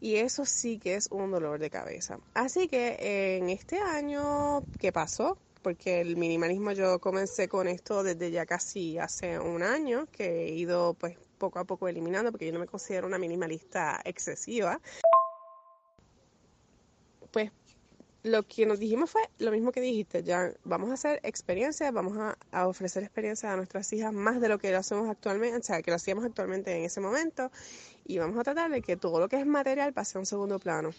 Y 0.00 0.16
eso 0.16 0.44
sí 0.44 0.78
que 0.78 0.94
es 0.94 1.08
un 1.10 1.30
dolor 1.30 1.58
de 1.58 1.70
cabeza. 1.70 2.18
Así 2.34 2.68
que 2.68 3.36
en 3.38 3.50
este 3.50 3.78
año, 3.78 4.62
¿qué 4.78 4.92
pasó? 4.92 5.38
porque 5.62 6.00
el 6.00 6.16
minimalismo 6.16 6.72
yo 6.72 6.98
comencé 7.00 7.48
con 7.48 7.68
esto 7.68 8.02
desde 8.02 8.30
ya 8.30 8.46
casi 8.46 8.98
hace 8.98 9.38
un 9.38 9.62
año, 9.62 10.06
que 10.10 10.46
he 10.46 10.54
ido 10.54 10.94
pues 10.94 11.18
poco 11.38 11.58
a 11.58 11.64
poco 11.64 11.88
eliminando, 11.88 12.30
porque 12.30 12.46
yo 12.46 12.52
no 12.52 12.60
me 12.60 12.66
considero 12.66 13.06
una 13.06 13.18
minimalista 13.18 14.00
excesiva. 14.04 14.80
Pues 17.30 17.52
lo 18.22 18.42
que 18.42 18.66
nos 18.66 18.78
dijimos 18.78 19.10
fue 19.10 19.22
lo 19.38 19.50
mismo 19.50 19.72
que 19.72 19.80
dijiste, 19.80 20.22
ya 20.22 20.52
vamos 20.64 20.90
a 20.90 20.94
hacer 20.94 21.20
experiencias, 21.22 21.92
vamos 21.92 22.18
a, 22.18 22.66
ofrecer 22.66 23.02
experiencias 23.02 23.52
a 23.52 23.56
nuestras 23.56 23.90
hijas 23.92 24.12
más 24.12 24.40
de 24.40 24.48
lo 24.48 24.58
que 24.58 24.70
lo 24.70 24.78
hacemos 24.78 25.08
actualmente, 25.08 25.58
o 25.58 25.62
sea, 25.62 25.82
que 25.82 25.90
lo 25.90 25.96
hacíamos 25.96 26.24
actualmente 26.24 26.76
en 26.76 26.84
ese 26.84 27.00
momento, 27.00 27.50
y 28.04 28.18
vamos 28.18 28.38
a 28.38 28.44
tratar 28.44 28.70
de 28.70 28.82
que 28.82 28.96
todo 28.96 29.20
lo 29.20 29.28
que 29.28 29.36
es 29.36 29.46
material 29.46 29.92
pase 29.92 30.18
a 30.18 30.20
un 30.20 30.26
segundo 30.26 30.58
plano. 30.58 30.90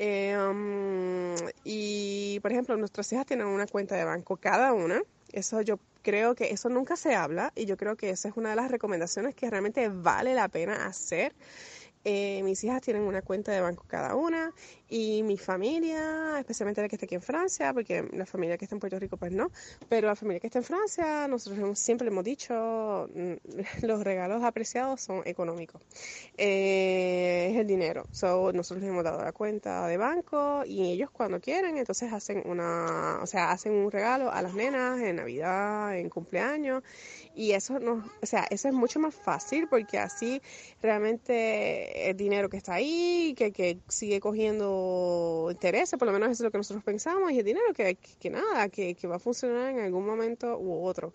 Eh, 0.00 0.36
um, 0.36 1.34
y, 1.64 2.40
por 2.40 2.52
ejemplo, 2.52 2.76
nuestras 2.76 3.12
hijas 3.12 3.26
tienen 3.26 3.46
una 3.46 3.66
cuenta 3.66 3.94
de 3.96 4.04
banco 4.04 4.36
cada 4.36 4.72
una, 4.72 5.00
eso 5.32 5.60
yo 5.60 5.78
creo 6.02 6.34
que 6.34 6.50
eso 6.50 6.68
nunca 6.68 6.96
se 6.96 7.14
habla, 7.14 7.52
y 7.54 7.66
yo 7.66 7.76
creo 7.76 7.96
que 7.96 8.10
esa 8.10 8.28
es 8.28 8.36
una 8.36 8.50
de 8.50 8.56
las 8.56 8.70
recomendaciones 8.70 9.34
que 9.36 9.48
realmente 9.48 9.88
vale 9.88 10.34
la 10.34 10.48
pena 10.48 10.86
hacer. 10.86 11.34
Eh, 12.04 12.42
mis 12.44 12.62
hijas 12.64 12.80
tienen 12.80 13.02
una 13.02 13.22
cuenta 13.22 13.52
de 13.52 13.60
banco 13.60 13.84
cada 13.88 14.14
una 14.14 14.52
y 14.88 15.22
mi 15.22 15.36
familia, 15.36 16.38
especialmente 16.38 16.80
la 16.80 16.88
que 16.88 16.96
está 16.96 17.04
aquí 17.04 17.14
en 17.14 17.22
Francia, 17.22 17.74
porque 17.74 18.08
la 18.12 18.24
familia 18.24 18.56
que 18.56 18.64
está 18.64 18.74
en 18.74 18.80
Puerto 18.80 18.98
Rico 18.98 19.16
pues 19.18 19.32
no, 19.32 19.50
pero 19.88 20.08
la 20.08 20.16
familia 20.16 20.40
que 20.40 20.46
está 20.46 20.60
en 20.60 20.64
Francia, 20.64 21.28
nosotros 21.28 21.78
siempre 21.78 22.08
hemos 22.08 22.24
dicho, 22.24 23.08
mm, 23.14 23.32
los 23.86 24.02
regalos 24.02 24.42
apreciados 24.42 25.02
son 25.02 25.22
económicos, 25.26 25.82
eh, 26.38 27.50
es 27.52 27.58
el 27.58 27.66
dinero. 27.66 28.04
So, 28.12 28.52
nosotros 28.52 28.82
les 28.82 28.90
hemos 28.90 29.04
dado 29.04 29.22
la 29.22 29.32
cuenta 29.32 29.86
de 29.86 29.96
banco 29.98 30.62
y 30.64 30.92
ellos 30.92 31.10
cuando 31.10 31.40
quieren, 31.40 31.76
entonces 31.76 32.12
hacen 32.12 32.42
una, 32.46 33.18
o 33.22 33.26
sea, 33.26 33.50
hacen 33.50 33.72
un 33.72 33.90
regalo 33.90 34.32
a 34.32 34.40
las 34.40 34.54
nenas 34.54 35.00
en 35.00 35.16
Navidad, 35.16 35.96
en 35.98 36.08
cumpleaños. 36.08 36.82
Y 37.34 37.52
eso 37.52 37.78
no, 37.78 38.04
o 38.20 38.26
sea, 38.26 38.46
eso 38.50 38.68
es 38.68 38.74
mucho 38.74 38.98
más 38.98 39.14
fácil 39.14 39.68
porque 39.68 39.98
así 39.98 40.40
realmente 40.82 42.10
el 42.10 42.16
dinero 42.16 42.48
que 42.48 42.56
está 42.56 42.74
ahí, 42.74 43.34
que, 43.36 43.52
que 43.52 43.78
sigue 43.88 44.18
cogiendo 44.18 44.77
interés, 45.50 45.90
por 45.98 46.06
lo 46.06 46.12
menos 46.12 46.30
eso 46.30 46.42
es 46.42 46.44
lo 46.46 46.50
que 46.50 46.58
nosotros 46.58 46.84
pensamos, 46.84 47.32
y 47.32 47.38
el 47.38 47.44
dinero 47.44 47.72
que, 47.74 47.96
que, 47.96 48.30
nada, 48.30 48.68
que, 48.68 48.94
que, 48.94 49.06
va 49.06 49.16
a 49.16 49.18
funcionar 49.18 49.70
en 49.70 49.80
algún 49.80 50.06
momento 50.06 50.58
u 50.58 50.84
otro. 50.84 51.12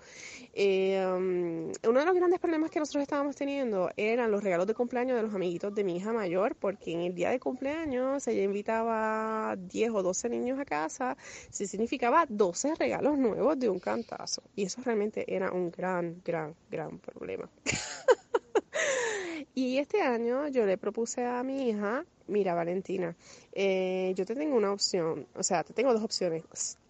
Eh, 0.53 1.03
um, 1.05 1.71
uno 1.89 1.99
de 1.99 2.05
los 2.05 2.15
grandes 2.15 2.39
problemas 2.39 2.71
que 2.71 2.79
nosotros 2.79 3.01
estábamos 3.01 3.35
teniendo 3.35 3.89
eran 3.97 4.31
los 4.31 4.43
regalos 4.43 4.67
de 4.67 4.73
cumpleaños 4.73 5.17
de 5.17 5.23
los 5.23 5.33
amiguitos 5.33 5.73
de 5.73 5.83
mi 5.83 5.97
hija 5.97 6.13
mayor, 6.13 6.55
porque 6.55 6.93
en 6.93 7.01
el 7.01 7.15
día 7.15 7.29
de 7.29 7.39
cumpleaños 7.39 8.27
ella 8.27 8.43
invitaba 8.43 9.55
10 9.57 9.91
o 9.91 10.03
12 10.03 10.29
niños 10.29 10.59
a 10.59 10.65
casa, 10.65 11.17
si 11.49 11.67
significaba 11.67 12.25
12 12.27 12.75
regalos 12.75 13.17
nuevos 13.17 13.59
de 13.59 13.69
un 13.69 13.79
cantazo. 13.79 14.43
Y 14.55 14.63
eso 14.63 14.81
realmente 14.83 15.23
era 15.33 15.51
un 15.51 15.71
gran 15.71 16.03
gran, 16.23 16.55
gran, 16.69 16.99
problema. 16.99 17.49
y 19.55 19.77
este 19.77 20.01
año 20.01 20.47
yo 20.47 20.65
le 20.65 20.77
propuse 20.77 21.25
a 21.25 21.43
mi 21.43 21.69
hija, 21.69 22.05
mira 22.27 22.53
Valentina, 22.53 23.15
eh, 23.51 24.13
yo 24.15 24.25
te 24.25 24.35
tengo 24.35 24.55
una 24.55 24.71
opción, 24.71 25.27
o 25.35 25.43
sea, 25.43 25.63
te 25.63 25.73
tengo 25.73 25.93
dos 25.93 26.03
opciones. 26.03 26.43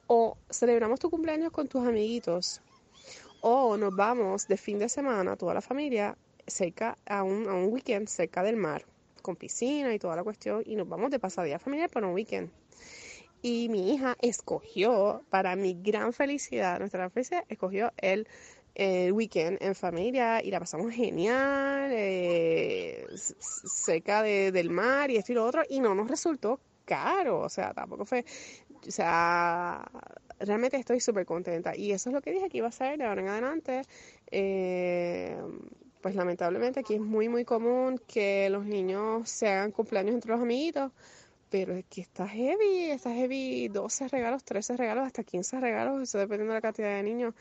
O 0.08 0.38
celebramos 0.50 1.00
tu 1.00 1.10
cumpleaños 1.10 1.52
con 1.52 1.68
tus 1.68 1.86
amiguitos, 1.86 2.62
o 3.42 3.78
nos 3.78 3.96
vamos 3.96 4.48
de 4.48 4.58
fin 4.58 4.80
de 4.80 4.90
semana, 4.90 5.36
toda 5.36 5.54
la 5.54 5.62
familia, 5.62 6.18
cerca 6.46 6.98
a 7.06 7.24
un, 7.24 7.48
a 7.48 7.54
un 7.54 7.72
weekend 7.72 8.08
cerca 8.08 8.44
del 8.44 8.58
mar, 8.58 8.86
con 9.22 9.36
piscina 9.36 9.94
y 9.94 10.00
toda 10.00 10.16
la 10.16 10.24
cuestión, 10.24 10.64
y 10.66 10.76
nos 10.76 10.88
vamos 10.88 11.12
de 11.12 11.20
pasadía 11.20 11.60
familiar 11.60 11.90
por 11.90 12.04
un 12.04 12.14
weekend. 12.14 12.50
Y 13.42 13.68
mi 13.70 13.94
hija 13.94 14.16
escogió, 14.22 15.22
para 15.30 15.56
mi 15.58 15.74
gran 15.82 16.14
felicidad, 16.14 16.80
nuestra 16.80 17.10
felicidad, 17.10 17.44
escogió 17.50 17.92
el 17.98 18.28
el 18.76 19.12
weekend 19.14 19.58
en 19.62 19.76
familia 19.76 20.44
y 20.44 20.50
la 20.52 20.60
pasamos 20.60 20.92
genial, 20.94 21.92
eh, 21.94 23.06
cerca 23.16 24.24
de, 24.24 24.52
del 24.52 24.70
mar 24.70 25.12
y 25.12 25.18
esto 25.18 25.32
y 25.32 25.36
lo 25.36 25.46
otro, 25.46 25.64
y 25.70 25.80
no 25.80 25.94
nos 25.94 26.10
resultó 26.10 26.60
caro, 26.86 27.40
o 27.42 27.50
sea, 27.50 27.74
tampoco 27.74 28.06
fue, 28.06 28.26
o 28.88 28.92
sea, 28.92 29.86
realmente 30.40 30.78
estoy 30.78 31.00
súper 31.00 31.26
contenta 31.26 31.76
y 31.76 31.92
eso 31.92 32.10
es 32.10 32.14
lo 32.14 32.22
que 32.22 32.32
dije 32.32 32.50
que 32.50 32.58
iba 32.58 32.68
a 32.68 32.72
ser 32.72 32.98
de 32.98 33.06
ahora 33.06 33.22
en 33.22 33.28
adelante. 33.28 33.82
Eh, 34.32 35.38
pues 36.02 36.16
lamentablemente 36.16 36.82
aquí 36.82 36.96
es 36.96 37.00
muy 37.00 37.30
muy 37.30 37.46
común 37.46 37.98
que 38.08 38.50
los 38.50 38.66
niños 38.66 39.30
se 39.30 39.48
hagan 39.48 39.72
cumpleaños 39.72 40.16
entre 40.16 40.32
los 40.32 40.42
amiguitos, 40.42 40.92
pero 41.50 41.74
es 41.76 41.86
que 41.86 42.02
está 42.02 42.28
heavy, 42.28 42.92
está 42.92 43.14
heavy 43.14 43.70
12 43.70 44.10
regalos, 44.10 44.44
13 44.44 44.76
regalos, 44.76 45.06
hasta 45.06 45.24
15 45.24 45.62
regalos, 45.62 46.02
eso 46.02 46.18
dependiendo 46.18 46.54
de 46.54 46.58
la 46.58 46.62
cantidad 46.62 46.98
de 46.98 47.04
niños 47.04 47.34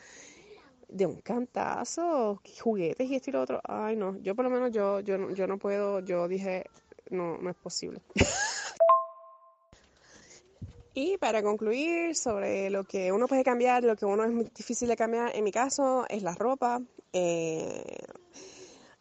de 0.92 1.06
un 1.06 1.20
cantazo, 1.20 2.40
juguetes 2.60 3.08
y 3.08 3.16
esto 3.16 3.30
y 3.30 3.32
lo 3.32 3.42
otro. 3.42 3.60
Ay, 3.64 3.96
no, 3.96 4.16
yo 4.18 4.34
por 4.34 4.44
lo 4.44 4.50
menos 4.50 4.72
yo, 4.72 5.00
yo, 5.00 5.30
yo 5.30 5.46
no 5.46 5.58
puedo, 5.58 6.00
yo 6.00 6.28
dije, 6.28 6.64
no, 7.10 7.38
no 7.38 7.50
es 7.50 7.56
posible. 7.56 8.00
y 10.94 11.16
para 11.18 11.42
concluir 11.42 12.14
sobre 12.14 12.70
lo 12.70 12.84
que 12.84 13.12
uno 13.12 13.26
puede 13.26 13.44
cambiar, 13.44 13.84
lo 13.84 13.96
que 13.96 14.04
uno 14.04 14.24
es 14.24 14.30
muy 14.30 14.50
difícil 14.54 14.88
de 14.88 14.96
cambiar, 14.96 15.34
en 15.34 15.44
mi 15.44 15.52
caso 15.52 16.04
es 16.08 16.22
la 16.22 16.34
ropa. 16.34 16.80
Eh, 17.12 17.98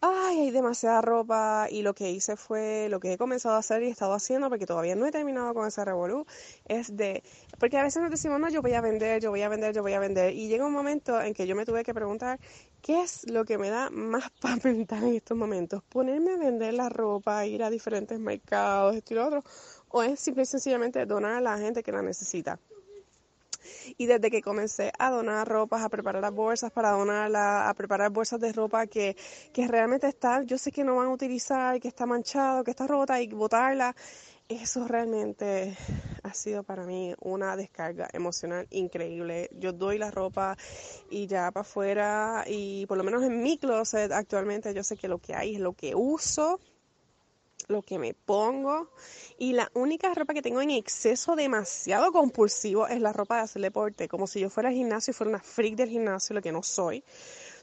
ay, 0.02 0.40
hay 0.40 0.52
demasiada 0.52 1.02
ropa 1.02 1.68
y 1.70 1.84
lo 1.84 1.94
que 1.94 2.10
hice 2.12 2.36
fue, 2.36 2.88
lo 2.90 3.00
que 3.00 3.14
he 3.14 3.18
comenzado 3.18 3.56
a 3.56 3.60
hacer 3.60 3.84
y 3.84 3.88
he 3.88 3.90
estado 3.90 4.14
haciendo, 4.14 4.50
porque 4.50 4.66
todavía 4.66 4.96
no 4.96 5.06
he 5.06 5.12
terminado 5.12 5.54
con 5.54 5.68
ese 5.68 5.86
revolú, 5.86 6.26
es 6.66 6.96
de, 6.98 7.24
porque 7.60 7.78
a 7.78 7.84
veces 7.84 8.02
nos 8.02 8.12
decimos, 8.12 8.40
no, 8.40 8.50
yo 8.50 8.62
voy 8.64 8.74
a 8.74 8.82
vender, 8.82 9.22
yo 9.22 9.30
voy 9.30 9.44
a 9.44 9.50
vender, 9.50 9.74
yo 9.76 9.84
voy 9.84 9.94
a 9.94 10.00
vender, 10.00 10.34
y 10.34 10.48
llega 10.48 10.66
un 10.66 10.74
momento 10.74 11.22
en 11.22 11.34
que 11.36 11.46
yo 11.46 11.56
me 11.56 11.66
tuve 11.66 11.84
que 11.84 11.94
preguntar, 11.94 12.40
¿qué 12.82 13.02
es 13.04 13.30
lo 13.30 13.46
que 13.46 13.58
me 13.60 13.70
da 13.70 13.90
más 13.92 14.30
para 14.42 14.58
mental 14.64 15.04
en 15.04 15.16
estos 15.16 15.38
momentos? 15.38 15.84
¿Ponerme 15.84 16.34
a 16.34 16.38
vender 16.38 16.74
la 16.74 16.90
ropa, 16.90 17.46
ir 17.46 17.64
a 17.64 17.70
diferentes 17.70 18.20
mercados, 18.20 18.96
esto 18.96 19.14
y 19.14 19.18
lo 19.18 19.28
otro? 19.28 19.44
¿O 19.90 20.04
es 20.04 20.20
simple 20.20 20.44
y 20.44 20.46
sencillamente 20.48 21.06
donar 21.06 21.34
a 21.34 21.42
la 21.42 21.58
gente 21.58 21.84
que 21.84 21.92
la 21.92 22.02
necesita? 22.02 22.60
Y 23.98 24.06
desde 24.06 24.30
que 24.32 24.42
comencé 24.42 24.92
a 24.98 25.10
donar 25.10 25.48
ropas, 25.48 25.84
a 25.84 25.90
preparar 25.90 26.22
las 26.22 26.34
bolsas 26.34 26.72
para 26.72 26.92
donarla, 26.92 27.70
a 27.70 27.74
preparar 27.74 28.12
bolsas 28.12 28.40
de 28.40 28.52
ropa 28.52 28.88
que, 28.88 29.16
que 29.54 29.68
realmente 29.68 30.08
están, 30.08 30.46
yo 30.46 30.58
sé 30.58 30.72
que 30.72 30.84
no 30.84 30.96
van 30.96 31.08
a 31.08 31.12
utilizar, 31.12 31.80
que 31.80 31.88
está 31.88 32.06
manchado, 32.06 32.64
que 32.64 32.72
está 32.72 32.88
rota 32.88 33.22
y 33.22 33.28
botarla, 33.28 33.96
eso 34.52 34.86
realmente 34.86 35.78
ha 36.24 36.34
sido 36.34 36.64
para 36.64 36.86
mí 36.86 37.14
una 37.22 37.56
descarga 37.56 38.10
emocional 38.12 38.68
increíble. 38.72 39.50
Yo 39.54 39.72
doy 39.72 39.98
la 39.98 40.12
ropa 40.12 40.58
y 41.10 41.26
ya 41.28 41.50
para 41.52 41.62
afuera 41.62 42.44
y 42.46 42.86
por 42.86 42.98
lo 42.98 43.04
menos 43.06 43.24
en 43.24 43.42
mi 43.42 43.58
closet 43.58 44.12
actualmente 44.12 44.74
yo 44.74 44.84
sé 44.84 44.98
que 44.98 45.08
lo 45.08 45.20
que 45.20 45.36
hay 45.36 45.56
es 45.56 45.62
lo 45.62 45.72
que 45.74 45.96
uso 45.96 46.60
lo 47.72 47.82
que 47.82 47.98
me 47.98 48.14
pongo 48.14 48.92
y 49.38 49.54
la 49.54 49.72
única 49.74 50.14
ropa 50.14 50.34
que 50.34 50.42
tengo 50.42 50.62
en 50.62 50.72
exceso 50.72 51.36
demasiado 51.36 52.12
compulsivo 52.12 52.88
es 52.88 53.02
la 53.02 53.14
ropa 53.14 53.38
de 53.38 53.42
hacer 53.44 53.62
deporte, 53.62 54.08
como 54.08 54.28
si 54.28 54.40
yo 54.40 54.50
fuera 54.50 54.70
al 54.70 54.76
gimnasio 54.76 55.12
y 55.12 55.14
fuera 55.14 55.30
una 55.30 55.40
freak 55.40 55.76
del 55.76 55.90
gimnasio, 55.90 56.36
lo 56.36 56.42
que 56.42 56.52
no 56.52 56.62
soy. 56.62 57.04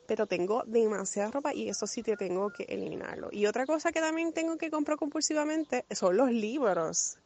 Pero 0.07 0.27
tengo 0.27 0.65
demasiada 0.67 1.31
ropa 1.31 1.55
y 1.55 1.69
eso 1.69 1.87
sí 1.87 2.03
te 2.03 2.17
tengo 2.17 2.51
que 2.51 2.65
eliminarlo. 2.65 3.29
Y 3.31 3.47
otra 3.47 3.67
cosa 3.67 3.93
que 3.93 4.01
también 4.01 4.33
tengo 4.33 4.57
que 4.57 4.71
comprar 4.71 4.97
compulsivamente 4.97 5.85
son 5.91 6.17
los 6.17 6.33
libros. 6.33 7.19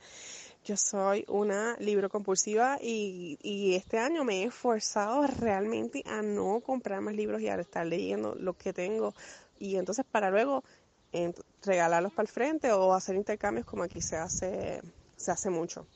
Yo 0.64 0.76
soy 0.76 1.24
una 1.28 1.76
libro 1.80 2.08
compulsiva 2.08 2.78
y, 2.80 3.36
y, 3.42 3.74
este 3.74 3.98
año 3.98 4.22
me 4.22 4.42
he 4.42 4.44
esforzado 4.44 5.26
realmente 5.26 6.04
a 6.06 6.22
no 6.22 6.60
comprar 6.60 7.00
más 7.00 7.14
libros 7.14 7.40
y 7.40 7.48
a 7.48 7.56
estar 7.56 7.84
leyendo 7.84 8.36
lo 8.36 8.52
que 8.54 8.72
tengo. 8.72 9.12
Y 9.58 9.76
entonces 9.76 10.04
para 10.04 10.30
luego 10.30 10.62
regalarlos 11.64 12.12
para 12.12 12.24
el 12.26 12.32
frente 12.32 12.72
o 12.72 12.94
hacer 12.94 13.16
intercambios 13.16 13.66
como 13.66 13.82
aquí 13.82 14.00
se 14.00 14.16
hace, 14.16 14.80
se 15.16 15.30
hace 15.30 15.50
mucho. 15.50 15.86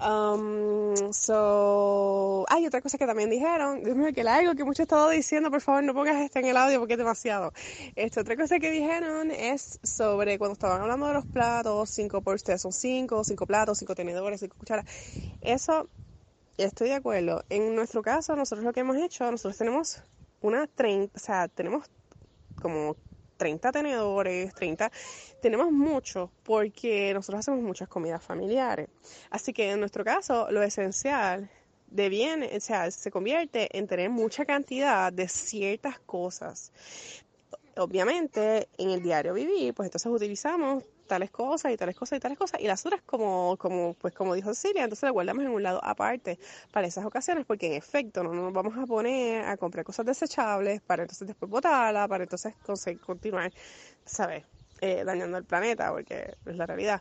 Um, 0.00 1.12
so, 1.12 2.44
hay 2.48 2.66
otra 2.66 2.80
cosa 2.80 2.98
que 2.98 3.06
también 3.06 3.30
dijeron, 3.30 3.84
Dios 3.84 3.96
mío, 3.96 4.12
que 4.12 4.22
algo 4.22 4.54
que 4.54 4.64
mucho 4.64 4.82
he 4.82 4.84
estado 4.84 5.08
diciendo, 5.10 5.50
por 5.50 5.60
favor 5.60 5.84
no 5.84 5.94
pongas 5.94 6.20
esto 6.20 6.40
en 6.40 6.46
el 6.46 6.56
audio 6.56 6.80
porque 6.80 6.94
es 6.94 6.98
demasiado. 6.98 7.52
Esta 7.94 8.22
otra 8.22 8.36
cosa 8.36 8.58
que 8.58 8.70
dijeron 8.70 9.30
es 9.30 9.78
sobre 9.82 10.38
cuando 10.38 10.54
estaban 10.54 10.80
hablando 10.82 11.06
de 11.06 11.14
los 11.14 11.26
platos, 11.26 11.90
cinco 11.90 12.22
por 12.22 12.34
ustedes 12.34 12.62
son 12.62 12.72
cinco, 12.72 13.22
cinco 13.22 13.46
platos, 13.46 13.78
cinco 13.78 13.94
tenedores, 13.94 14.40
cinco 14.40 14.56
cucharas. 14.58 14.84
Eso 15.40 15.88
estoy 16.56 16.88
de 16.88 16.94
acuerdo. 16.94 17.44
En 17.48 17.74
nuestro 17.76 18.02
caso, 18.02 18.34
nosotros 18.34 18.64
lo 18.64 18.72
que 18.72 18.80
hemos 18.80 18.96
hecho, 18.96 19.30
nosotros 19.30 19.56
tenemos 19.56 20.02
una 20.40 20.66
30, 20.66 21.12
o 21.16 21.18
sea, 21.18 21.48
tenemos 21.48 21.86
como 22.60 22.96
30 23.36 23.72
tenedores, 23.72 24.54
30, 24.54 24.90
tenemos 25.40 25.70
mucho 25.72 26.30
porque 26.42 27.12
nosotros 27.14 27.40
hacemos 27.40 27.60
muchas 27.60 27.88
comidas 27.88 28.22
familiares. 28.22 28.88
Así 29.30 29.52
que 29.52 29.70
en 29.70 29.80
nuestro 29.80 30.04
caso, 30.04 30.50
lo 30.50 30.62
esencial 30.62 31.50
de 31.94 32.08
bien, 32.08 32.42
o 32.42 32.60
sea, 32.60 32.90
se 32.90 33.10
convierte 33.10 33.68
en 33.76 33.86
tener 33.86 34.10
mucha 34.10 34.44
cantidad 34.44 35.12
de 35.12 35.28
ciertas 35.28 36.00
cosas. 36.00 36.72
Obviamente, 37.76 38.68
en 38.78 38.90
el 38.90 39.02
diario 39.02 39.34
vivir, 39.34 39.74
pues 39.74 39.86
entonces 39.86 40.10
utilizamos 40.10 40.84
tales 41.06 41.30
cosas 41.30 41.72
y 41.72 41.76
tales 41.76 41.96
cosas 41.96 42.16
y 42.16 42.20
tales 42.20 42.38
cosas 42.38 42.60
y 42.60 42.66
las 42.66 42.84
otras 42.86 43.02
como 43.02 43.58
como 43.58 43.92
pues 43.92 44.14
como 44.14 44.34
dijo 44.34 44.54
Cecilia 44.54 44.84
entonces 44.84 45.02
las 45.02 45.12
guardamos 45.12 45.44
en 45.44 45.50
un 45.50 45.62
lado 45.62 45.78
aparte 45.84 46.38
para 46.72 46.86
esas 46.86 47.04
ocasiones 47.04 47.44
porque 47.44 47.66
en 47.66 47.74
efecto 47.74 48.24
no 48.24 48.32
nos 48.32 48.54
vamos 48.54 48.78
a 48.78 48.86
poner 48.86 49.44
a 49.44 49.58
comprar 49.58 49.84
cosas 49.84 50.06
desechables 50.06 50.80
para 50.80 51.02
entonces 51.02 51.28
después 51.28 51.50
botarla 51.50 52.08
para 52.08 52.24
entonces 52.24 52.54
continuar 53.04 53.52
sabes 54.06 54.44
eh, 54.80 55.04
dañando 55.04 55.38
el 55.38 55.44
planeta 55.44 55.90
porque 55.92 56.34
es 56.44 56.56
la 56.56 56.66
realidad. 56.66 57.00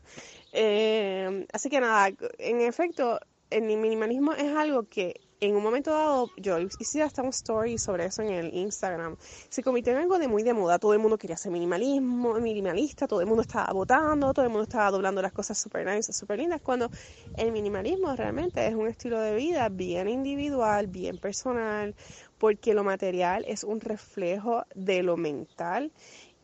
Eh, 0.54 1.46
así 1.52 1.70
que 1.70 1.82
nada 1.82 2.12
en 2.38 2.62
efecto 2.62 3.20
el 3.50 3.64
minimalismo 3.64 4.34
es 4.34 4.56
algo 4.56 4.88
que 4.88 5.20
en 5.46 5.56
un 5.56 5.64
momento 5.64 5.92
dado, 5.92 6.30
yo 6.38 6.58
hice 6.80 7.02
hasta 7.02 7.22
un 7.22 7.30
story 7.30 7.78
sobre 7.78 8.06
eso 8.06 8.22
en 8.22 8.30
el 8.30 8.54
Instagram. 8.54 9.18
Se 9.50 9.62
convirtió 9.62 9.92
en 9.92 10.00
algo 10.00 10.18
de 10.18 10.28
muy 10.30 10.42
de 10.44 10.54
moda. 10.54 10.80
Todo 10.80 10.94
el 10.94 11.00
mundo 11.00 11.18
quería 11.18 11.36
ser 11.36 11.52
minimalismo, 11.52 12.36
minimalista, 12.36 13.08
todo 13.08 13.20
el 13.20 13.28
mundo 13.28 13.42
estaba 13.42 13.72
votando, 13.74 14.34
todo 14.34 14.46
el 14.46 14.52
mundo 14.52 14.64
estaba 14.64 14.90
doblando 14.92 15.22
las 15.22 15.34
cosas 15.34 15.58
super 15.58 15.86
nice, 15.86 16.14
super 16.14 16.40
lindas. 16.40 16.62
Cuando 16.62 16.90
el 17.36 17.52
minimalismo 17.52 18.16
realmente 18.16 18.66
es 18.66 18.74
un 18.74 18.88
estilo 18.88 19.20
de 19.20 19.36
vida 19.36 19.68
bien 19.68 20.08
individual, 20.08 20.88
bien 20.88 21.18
personal, 21.18 21.94
porque 22.38 22.74
lo 22.74 22.86
material 22.86 23.44
es 23.46 23.66
un 23.66 23.82
reflejo 23.82 24.64
de 24.76 25.04
lo 25.04 25.18
mental 25.18 25.92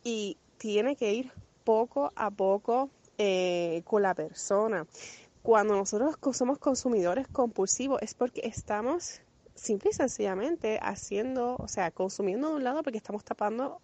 y 0.04 0.36
tiene 0.58 0.94
que 0.94 1.12
ir 1.14 1.32
poco 1.64 2.12
a 2.16 2.30
poco 2.30 2.90
eh, 3.16 3.82
con 3.84 4.02
la 4.02 4.14
persona 4.14 4.86
cuando 5.42 5.74
nosotros 5.74 6.16
somos 6.36 6.58
consumidores 6.58 7.26
compulsivos 7.28 8.00
es 8.02 8.14
porque 8.14 8.42
estamos 8.44 9.20
simple 9.54 9.90
y 9.90 9.92
sencillamente 9.94 10.78
haciendo, 10.82 11.56
o 11.56 11.68
sea, 11.68 11.90
consumiendo 11.90 12.50
de 12.50 12.56
un 12.56 12.64
lado 12.64 12.82
porque 12.82 12.98
estamos 12.98 13.24
tapando 13.24 13.80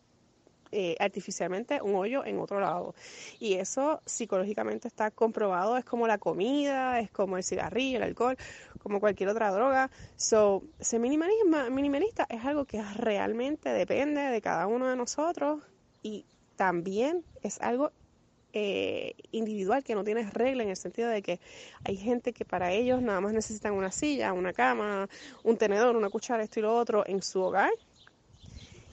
eh, 0.73 0.97
artificialmente 0.99 1.81
un 1.81 1.95
hoyo 1.95 2.25
en 2.25 2.39
otro 2.39 2.61
lado. 2.61 2.95
Y 3.39 3.55
eso 3.55 4.01
psicológicamente 4.05 4.89
está 4.89 5.11
comprobado, 5.11 5.77
es 5.77 5.85
como 5.85 6.07
la 6.07 6.19
comida, 6.19 6.99
es 7.01 7.11
como 7.11 7.37
el 7.37 7.45
cigarrillo, 7.45 7.99
el 7.99 8.03
alcohol, 8.03 8.37
como 8.83 9.01
cualquier 9.01 9.29
otra 9.29 9.51
droga. 9.53 9.91
So, 10.17 10.65
ser 10.81 11.01
minimalista 11.01 12.27
es 12.29 12.45
algo 12.45 12.65
que 12.65 12.83
realmente 12.83 13.69
depende 13.71 14.21
de 14.21 14.41
cada 14.41 14.67
uno 14.67 14.89
de 14.89 14.97
nosotros 14.97 15.63
y 16.03 16.27
también 16.57 17.25
es 17.43 17.61
algo 17.61 17.93
eh, 18.59 19.13
individual 19.33 19.85
que 19.85 19.95
no 19.95 20.03
tienes 20.03 20.33
regla 20.33 20.63
en 20.63 20.71
el 20.71 20.77
sentido 20.77 21.11
de 21.11 21.21
que 21.21 21.41
hay 21.85 21.99
gente 21.99 22.33
que 22.33 22.47
para 22.47 22.73
ellos 22.73 23.03
nada 23.03 23.21
más 23.21 23.35
necesitan 23.35 23.75
una 23.75 23.91
silla, 23.91 24.33
una 24.33 24.55
cama, 24.55 25.11
un 25.45 25.59
tenedor, 25.59 25.95
una 25.95 26.09
cuchara, 26.09 26.43
esto 26.43 26.61
y 26.61 26.63
lo 26.63 26.75
otro 26.75 27.05
en 27.07 27.21
su 27.21 27.43
hogar. 27.43 27.71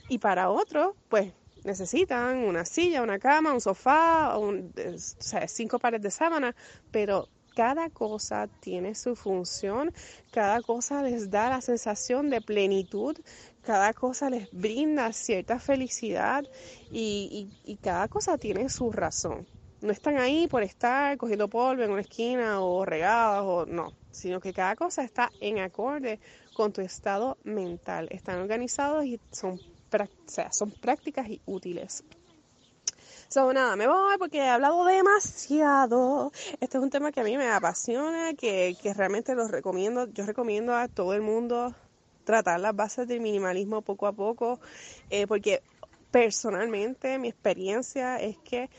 Y 0.09 0.17
para 0.17 0.49
otros, 0.49 0.97
pues 1.07 1.31
necesitan 1.63 2.39
una 2.39 2.65
silla, 2.65 3.01
una 3.01 3.19
cama, 3.19 3.53
un 3.53 3.61
sofá, 3.61 4.37
un, 4.37 4.73
o 4.77 4.97
sea, 4.97 5.47
cinco 5.47 5.79
pares 5.79 6.01
de 6.01 6.11
sábana, 6.11 6.53
pero 6.91 7.29
cada 7.55 7.89
cosa 7.89 8.49
tiene 8.59 8.95
su 8.95 9.15
función, 9.15 9.93
cada 10.31 10.61
cosa 10.61 11.03
les 11.03 11.29
da 11.29 11.49
la 11.49 11.61
sensación 11.61 12.29
de 12.29 12.41
plenitud, 12.41 13.15
cada 13.61 13.93
cosa 13.93 14.29
les 14.29 14.51
brinda 14.51 15.13
cierta 15.13 15.57
felicidad 15.59 16.43
y, 16.91 17.47
cada 17.81 18.07
cosa 18.07 18.37
tiene 18.37 18.69
su 18.69 18.91
razón. 18.91 19.47
No 19.83 19.91
están 19.91 20.17
ahí 20.17 20.47
por 20.47 20.63
estar 20.63 21.17
cogiendo 21.17 21.49
polvo 21.49 21.83
en 21.83 21.91
una 21.91 21.99
esquina 21.99 22.61
o 22.61 22.85
regadas 22.85 23.43
o 23.43 23.65
no, 23.65 23.91
sino 24.11 24.39
que 24.39 24.53
cada 24.53 24.77
cosa 24.77 25.03
está 25.03 25.29
en 25.41 25.59
acorde 25.59 26.21
con 26.53 26.71
tu 26.71 26.79
estado 26.79 27.37
mental. 27.43 28.07
Están 28.09 28.39
organizados 28.39 29.03
y 29.03 29.19
son, 29.31 29.59
prácticas 30.79 31.27
y 31.27 31.41
útiles. 31.45 32.05
So, 33.27 33.51
nada, 33.51 33.75
me 33.75 33.85
voy 33.85 34.17
porque 34.17 34.37
he 34.37 34.47
hablado 34.47 34.85
demasiado. 34.85 36.31
Este 36.61 36.77
es 36.77 36.81
un 36.81 36.89
tema 36.89 37.11
que 37.11 37.19
a 37.19 37.25
mí 37.25 37.35
me 37.35 37.49
apasiona, 37.49 38.33
que, 38.35 38.77
que 38.81 38.93
realmente 38.93 39.35
los 39.35 39.51
recomiendo. 39.51 40.07
Yo 40.13 40.25
recomiendo 40.25 40.73
a 40.73 40.87
todo 40.87 41.13
el 41.13 41.21
mundo 41.21 41.75
tratar 42.23 42.61
las 42.61 42.73
bases 42.73 43.05
del 43.05 43.19
minimalismo 43.19 43.81
poco 43.81 44.07
a 44.07 44.13
poco, 44.13 44.61
eh, 45.09 45.27
porque 45.27 45.61
personalmente 46.09 47.19
mi 47.19 47.27
experiencia 47.27 48.17
es 48.21 48.37
que 48.37 48.69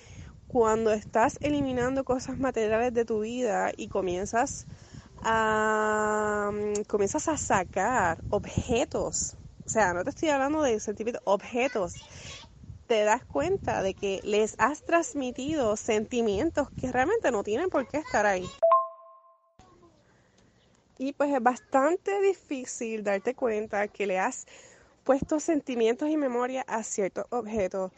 cuando 0.54 0.92
estás 0.92 1.36
eliminando 1.42 2.04
cosas 2.04 2.38
materiales 2.38 2.94
de 2.94 3.04
tu 3.04 3.22
vida 3.22 3.72
y 3.76 3.88
comienzas 3.88 4.68
a, 5.24 6.48
mm, 6.52 6.82
comienzas 6.84 7.26
a 7.26 7.36
sacar 7.36 8.22
objetos, 8.30 9.36
o 9.66 9.68
sea, 9.68 9.92
no 9.94 10.04
te 10.04 10.10
estoy 10.10 10.28
hablando 10.28 10.62
de 10.62 10.78
sentimientos, 10.78 11.20
objetos, 11.24 11.94
te 12.86 13.02
das 13.02 13.24
cuenta 13.24 13.82
de 13.82 13.94
que 13.94 14.20
les 14.22 14.54
has 14.58 14.84
transmitido 14.84 15.74
sentimientos 15.76 16.70
que 16.76 16.92
realmente 16.92 17.32
no 17.32 17.42
tienen 17.42 17.68
por 17.68 17.88
qué 17.88 17.96
estar 17.98 18.24
ahí. 18.24 18.46
Y 20.98 21.14
pues 21.14 21.34
es 21.34 21.42
bastante 21.42 22.20
difícil 22.20 23.02
darte 23.02 23.34
cuenta 23.34 23.88
que 23.88 24.06
le 24.06 24.20
has 24.20 24.46
puesto 25.02 25.40
sentimientos 25.40 26.08
y 26.10 26.16
memoria 26.16 26.64
a 26.68 26.84
ciertos 26.84 27.24
objetos. 27.30 27.90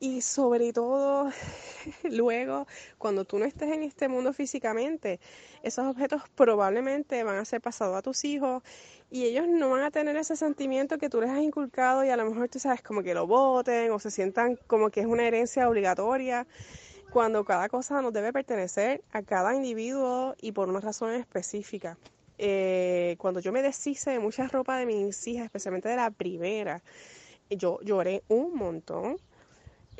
Y 0.00 0.20
sobre 0.20 0.72
todo, 0.72 1.30
luego, 2.04 2.66
cuando 2.98 3.24
tú 3.24 3.38
no 3.38 3.44
estés 3.44 3.72
en 3.72 3.82
este 3.82 4.08
mundo 4.08 4.32
físicamente, 4.32 5.18
esos 5.62 5.86
objetos 5.86 6.22
probablemente 6.36 7.24
van 7.24 7.36
a 7.36 7.44
ser 7.44 7.60
pasados 7.60 7.96
a 7.96 8.02
tus 8.02 8.24
hijos 8.24 8.62
y 9.10 9.24
ellos 9.24 9.48
no 9.48 9.70
van 9.70 9.82
a 9.82 9.90
tener 9.90 10.16
ese 10.16 10.36
sentimiento 10.36 10.98
que 10.98 11.08
tú 11.08 11.20
les 11.20 11.30
has 11.30 11.40
inculcado 11.40 12.04
y 12.04 12.10
a 12.10 12.16
lo 12.16 12.24
mejor 12.30 12.48
tú 12.48 12.58
sabes 12.58 12.82
como 12.82 13.02
que 13.02 13.14
lo 13.14 13.26
voten 13.26 13.90
o 13.90 13.98
se 13.98 14.10
sientan 14.10 14.56
como 14.66 14.90
que 14.90 15.00
es 15.00 15.06
una 15.06 15.26
herencia 15.26 15.68
obligatoria 15.68 16.46
cuando 17.10 17.44
cada 17.44 17.68
cosa 17.68 18.00
nos 18.02 18.12
debe 18.12 18.32
pertenecer 18.32 19.02
a 19.12 19.22
cada 19.22 19.54
individuo 19.54 20.36
y 20.40 20.52
por 20.52 20.68
una 20.68 20.80
razón 20.80 21.14
específica 21.14 21.98
eh, 22.38 23.16
cuando 23.18 23.40
yo 23.40 23.50
me 23.50 23.62
deshice 23.62 24.12
de 24.12 24.20
mucha 24.20 24.46
ropa 24.46 24.78
de 24.78 24.86
mis 24.86 25.26
hijas, 25.26 25.46
especialmente 25.46 25.88
de 25.88 25.96
la 25.96 26.10
primera, 26.10 26.82
yo 27.50 27.80
lloré 27.82 28.22
un 28.28 28.54
montón. 28.54 29.18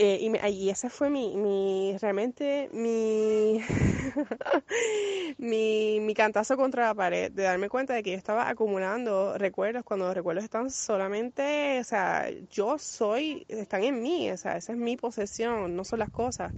Eh, 0.00 0.18
y, 0.20 0.30
me, 0.30 0.38
y, 0.48 0.70
ese 0.70 0.90
fue 0.90 1.10
mi, 1.10 1.34
mi 1.36 1.96
realmente 2.00 2.68
mi, 2.72 3.60
mi, 5.38 5.98
mi, 6.00 6.14
cantazo 6.14 6.56
contra 6.56 6.86
la 6.86 6.94
pared, 6.94 7.32
de 7.32 7.42
darme 7.42 7.68
cuenta 7.68 7.94
de 7.94 8.04
que 8.04 8.12
yo 8.12 8.16
estaba 8.16 8.48
acumulando 8.48 9.36
recuerdos 9.38 9.82
cuando 9.82 10.06
los 10.06 10.14
recuerdos 10.14 10.44
están 10.44 10.70
solamente, 10.70 11.80
o 11.80 11.84
sea, 11.84 12.30
yo 12.48 12.78
soy, 12.78 13.44
están 13.48 13.82
en 13.82 14.00
mí, 14.00 14.30
o 14.30 14.36
sea, 14.36 14.56
esa 14.56 14.72
es 14.72 14.78
mi 14.78 14.96
posesión, 14.96 15.74
no 15.74 15.84
son 15.84 15.98
las 15.98 16.10
cosas. 16.10 16.52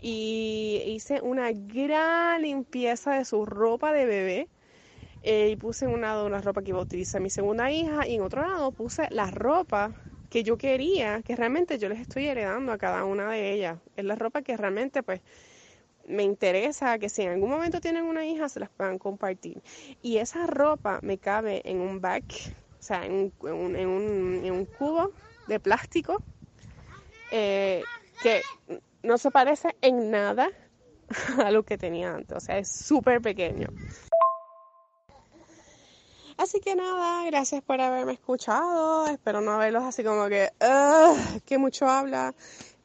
Y 0.00 0.82
hice 0.86 1.20
una 1.20 1.52
gran 1.52 2.40
limpieza 2.40 3.14
de 3.16 3.26
su 3.26 3.44
ropa 3.44 3.92
de 3.92 4.06
bebé 4.06 4.48
eh, 5.22 5.50
y 5.50 5.56
puse 5.56 5.84
en 5.84 5.92
un 5.92 6.00
lado 6.00 6.26
una 6.26 6.40
ropa 6.40 6.62
que 6.62 6.70
iba 6.70 6.78
a 6.78 6.82
utilizar 6.82 7.20
mi 7.20 7.30
segunda 7.30 7.70
hija 7.70 8.06
y 8.08 8.14
en 8.14 8.22
otro 8.22 8.42
lado 8.42 8.72
puse 8.72 9.08
la 9.10 9.30
ropa 9.30 9.94
que 10.32 10.42
yo 10.42 10.56
quería, 10.56 11.20
que 11.20 11.36
realmente 11.36 11.78
yo 11.78 11.90
les 11.90 12.00
estoy 12.00 12.26
heredando 12.26 12.72
a 12.72 12.78
cada 12.78 13.04
una 13.04 13.30
de 13.30 13.52
ellas. 13.52 13.78
Es 13.96 14.04
la 14.06 14.14
ropa 14.14 14.40
que 14.40 14.56
realmente 14.56 15.02
pues 15.02 15.20
me 16.08 16.22
interesa 16.22 16.98
que 16.98 17.10
si 17.10 17.20
en 17.20 17.32
algún 17.32 17.50
momento 17.50 17.82
tienen 17.82 18.04
una 18.04 18.24
hija 18.24 18.48
se 18.48 18.58
las 18.58 18.70
puedan 18.70 18.98
compartir. 18.98 19.60
Y 20.00 20.16
esa 20.16 20.46
ropa 20.46 21.00
me 21.02 21.18
cabe 21.18 21.60
en 21.66 21.82
un 21.82 22.00
bag, 22.00 22.24
o 22.80 22.82
sea, 22.82 23.04
en 23.04 23.30
un, 23.40 23.76
en 23.76 23.86
un, 23.86 24.40
en 24.42 24.52
un 24.52 24.64
cubo 24.64 25.10
de 25.48 25.60
plástico 25.60 26.22
eh, 27.30 27.82
que 28.22 28.40
no 29.02 29.18
se 29.18 29.30
parece 29.30 29.76
en 29.82 30.10
nada 30.10 30.48
a 31.44 31.50
lo 31.50 31.62
que 31.62 31.76
tenía 31.76 32.14
antes. 32.14 32.38
O 32.38 32.40
sea, 32.40 32.56
es 32.56 32.70
súper 32.70 33.20
pequeño. 33.20 33.68
Así 36.42 36.58
que 36.58 36.74
nada, 36.74 37.24
gracias 37.26 37.62
por 37.62 37.80
haberme 37.80 38.14
escuchado. 38.14 39.06
Espero 39.06 39.40
no 39.40 39.58
verlos 39.58 39.84
así 39.84 40.02
como 40.02 40.26
que, 40.28 40.50
que 41.46 41.56
mucho 41.56 41.86
habla. 41.86 42.34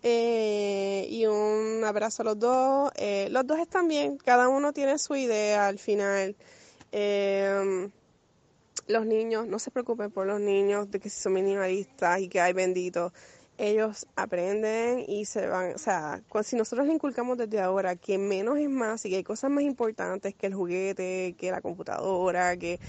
Eh, 0.03 1.07
y 1.09 1.25
un 1.25 1.83
abrazo 1.83 2.21
a 2.21 2.25
los 2.25 2.37
dos. 2.37 2.91
Eh, 2.97 3.29
los 3.31 3.47
dos 3.47 3.57
están 3.57 3.87
bien, 3.87 4.17
cada 4.17 4.47
uno 4.47 4.73
tiene 4.73 4.99
su 4.99 5.15
idea 5.15 5.67
al 5.67 5.79
final. 5.79 6.35
Eh, 6.91 7.89
los 8.85 9.05
niños, 9.07 9.47
no 9.47 9.57
se 9.57 9.71
preocupen 9.71 10.11
por 10.11 10.27
los 10.27 10.39
niños, 10.39 10.91
de 10.91 10.99
que 10.99 11.09
si 11.09 11.19
son 11.19 11.33
minimalistas 11.33 12.19
y 12.19 12.29
que 12.29 12.39
hay 12.39 12.53
benditos. 12.53 13.11
Ellos 13.57 14.07
aprenden 14.15 15.03
y 15.07 15.25
se 15.25 15.47
van, 15.47 15.73
o 15.73 15.77
sea, 15.77 16.21
si 16.43 16.55
nosotros 16.55 16.87
le 16.87 16.93
inculcamos 16.93 17.37
desde 17.37 17.59
ahora 17.59 17.95
que 17.95 18.17
menos 18.17 18.57
es 18.59 18.69
más 18.69 19.05
y 19.05 19.09
que 19.09 19.17
hay 19.17 19.23
cosas 19.23 19.49
más 19.49 19.63
importantes 19.63 20.35
que 20.35 20.47
el 20.47 20.53
juguete, 20.53 21.35
que 21.37 21.51
la 21.51 21.61
computadora, 21.61 22.55
que 22.57 22.79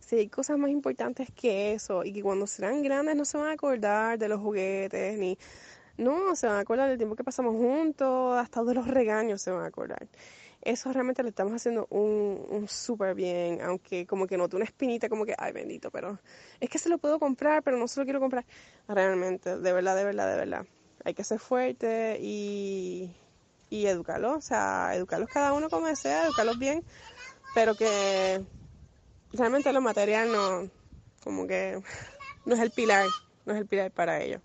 si 0.00 0.16
hay 0.16 0.28
cosas 0.28 0.58
más 0.58 0.70
importantes 0.70 1.28
que 1.34 1.72
eso 1.72 2.04
y 2.04 2.12
que 2.12 2.22
cuando 2.22 2.46
serán 2.46 2.82
grandes 2.82 3.16
no 3.16 3.24
se 3.24 3.38
van 3.38 3.48
a 3.48 3.52
acordar 3.52 4.18
de 4.18 4.28
los 4.28 4.40
juguetes 4.40 5.18
ni 5.18 5.38
no, 5.98 6.36
se 6.36 6.46
van 6.46 6.56
a 6.56 6.60
acordar 6.60 6.88
del 6.88 6.98
tiempo 6.98 7.16
que 7.16 7.24
pasamos 7.24 7.56
juntos, 7.56 8.38
hasta 8.38 8.62
de 8.64 8.74
los 8.74 8.86
regaños 8.86 9.42
se 9.42 9.50
van 9.50 9.64
a 9.64 9.66
acordar. 9.66 10.06
Eso 10.62 10.92
realmente 10.92 11.22
le 11.22 11.28
estamos 11.30 11.52
haciendo 11.54 11.86
un, 11.90 12.44
un 12.50 12.68
súper 12.68 13.14
bien, 13.14 13.60
aunque 13.62 14.06
como 14.06 14.26
que 14.26 14.36
note 14.36 14.56
una 14.56 14.64
espinita 14.64 15.08
como 15.08 15.24
que, 15.24 15.34
ay 15.38 15.52
bendito, 15.52 15.90
pero 15.90 16.18
es 16.60 16.68
que 16.68 16.78
se 16.78 16.88
lo 16.88 16.98
puedo 16.98 17.18
comprar, 17.20 17.62
pero 17.62 17.76
no 17.78 17.86
se 17.88 18.00
lo 18.00 18.04
quiero 18.04 18.20
comprar. 18.20 18.44
Realmente, 18.88 19.58
de 19.58 19.72
verdad, 19.72 19.96
de 19.96 20.04
verdad, 20.04 20.30
de 20.30 20.36
verdad. 20.36 20.66
Hay 21.04 21.14
que 21.14 21.24
ser 21.24 21.38
fuerte 21.38 22.18
y, 22.20 23.14
y 23.70 23.86
educarlos, 23.86 24.36
o 24.36 24.40
sea, 24.40 24.90
educarlos 24.94 25.28
cada 25.30 25.52
uno 25.52 25.70
como 25.70 25.86
desea, 25.86 26.26
educarlos 26.26 26.58
bien, 26.58 26.84
pero 27.54 27.76
que 27.76 28.44
realmente 29.32 29.72
lo 29.72 29.80
material 29.80 30.32
no, 30.32 30.70
como 31.22 31.46
que 31.46 31.80
no 32.46 32.54
es 32.54 32.60
el 32.60 32.70
pilar, 32.72 33.06
no 33.44 33.54
es 33.54 33.60
el 33.60 33.66
pilar 33.66 33.92
para 33.92 34.20
ellos. 34.20 34.42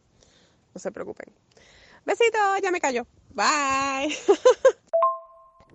No 0.73 0.79
se 0.79 0.91
preocupen. 0.91 1.33
Besitos, 2.05 2.61
ya 2.61 2.71
me 2.71 2.81
cayó. 2.81 3.07
Bye. 3.29 4.15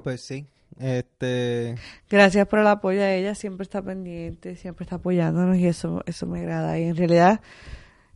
Pues 0.02 0.20
sí, 0.20 0.46
este, 0.78 1.74
Gracias 2.08 2.46
por 2.46 2.60
el 2.60 2.66
apoyo 2.68 3.00
a 3.02 3.12
ella, 3.12 3.34
siempre 3.34 3.64
está 3.64 3.82
pendiente, 3.82 4.56
siempre 4.56 4.84
está 4.84 4.96
apoyándonos 4.96 5.56
y 5.56 5.66
eso, 5.66 6.02
eso 6.06 6.26
me 6.26 6.40
agrada. 6.40 6.78
Y 6.78 6.84
en 6.84 6.96
realidad, 6.96 7.40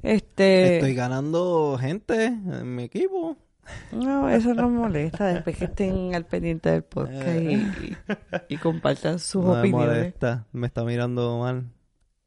este, 0.03 0.77
estoy 0.77 0.95
ganando 0.95 1.77
gente 1.81 2.25
en 2.27 2.75
mi 2.75 2.85
equipo. 2.85 3.37
no, 3.93 4.29
eso 4.29 4.55
no 4.55 4.69
me 4.69 4.79
molesta 4.79 5.27
después 5.27 5.57
que 5.57 5.67
estén 5.67 6.15
al 6.15 6.25
pendiente 6.27 6.71
del 6.71 6.83
podcast 6.83 7.41
y, 7.41 7.55
y- 7.87 7.97
y 8.49 8.57
compartan 8.57 9.19
sus 9.19 9.45
No 9.45 9.53
me 9.55 9.61
opiniones. 9.61 9.89
molesta, 9.99 10.47
me 10.53 10.67
está 10.67 10.85
mirando 10.85 11.39
mal 11.39 11.71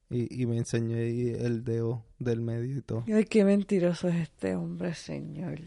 y, 0.09 0.41
y 0.41 0.45
me 0.45 0.57
enseñó 0.57 0.95
ahí 0.97 1.29
el 1.37 1.63
dedo 1.65 2.05
del 2.19 2.39
medio 2.41 2.77
y 2.77 2.81
todo. 2.81 3.03
Ay, 3.13 3.25
qué 3.25 3.43
mentiroso 3.43 4.07
es 4.07 4.15
este 4.15 4.55
hombre, 4.55 4.93
señor. 4.93 5.59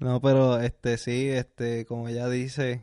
No, 0.00 0.20
pero 0.20 0.58
este 0.60 0.96
sí, 0.98 1.28
este, 1.28 1.84
como 1.86 2.08
ella 2.08 2.28
dice, 2.28 2.82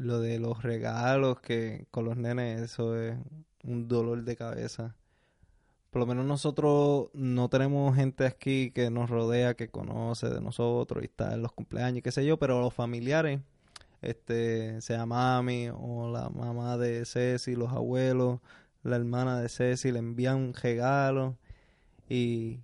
lo 0.00 0.20
de 0.20 0.38
los 0.38 0.62
regalos 0.62 1.40
que 1.40 1.86
con 1.90 2.06
los 2.06 2.16
nenes, 2.16 2.62
eso 2.62 2.96
es 2.96 3.18
un 3.64 3.86
dolor 3.86 4.24
de 4.24 4.36
cabeza. 4.36 4.96
Por 5.90 6.00
lo 6.00 6.06
menos 6.06 6.24
nosotros 6.24 7.10
no 7.12 7.48
tenemos 7.48 7.94
gente 7.96 8.24
aquí 8.26 8.70
que 8.70 8.90
nos 8.90 9.10
rodea, 9.10 9.54
que 9.54 9.68
conoce 9.68 10.30
de 10.30 10.40
nosotros 10.40 11.02
y 11.02 11.06
está 11.06 11.34
en 11.34 11.42
los 11.42 11.52
cumpleaños, 11.52 12.02
qué 12.02 12.12
sé 12.12 12.24
yo, 12.24 12.38
pero 12.38 12.60
los 12.60 12.72
familiares, 12.72 13.40
este, 14.02 14.80
sea 14.80 15.04
mami 15.06 15.68
o 15.68 16.10
la 16.10 16.30
mamá 16.30 16.78
de 16.78 17.04
Ceci, 17.04 17.54
los 17.54 17.70
abuelos, 17.70 18.40
la 18.82 18.96
hermana 18.96 19.40
de 19.40 19.48
Ceci, 19.48 19.92
le 19.92 19.98
envían 19.98 20.54
regalos 20.54 21.34
y 22.08 22.60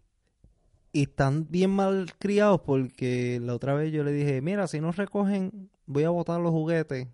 y 0.97 1.03
están 1.03 1.47
bien 1.51 1.73
mal 1.73 2.15
criados 2.19 2.63
porque 2.63 3.39
la 3.43 3.55
otra 3.55 3.75
vez 3.75 3.93
yo 3.93 4.03
le 4.03 4.13
dije, 4.13 4.41
mira, 4.41 4.67
si 4.67 4.81
no 4.81 4.93
recogen, 4.93 5.69
voy 5.85 6.05
a 6.05 6.11
botar 6.11 6.41
los 6.41 6.53
juguetes. 6.53 7.09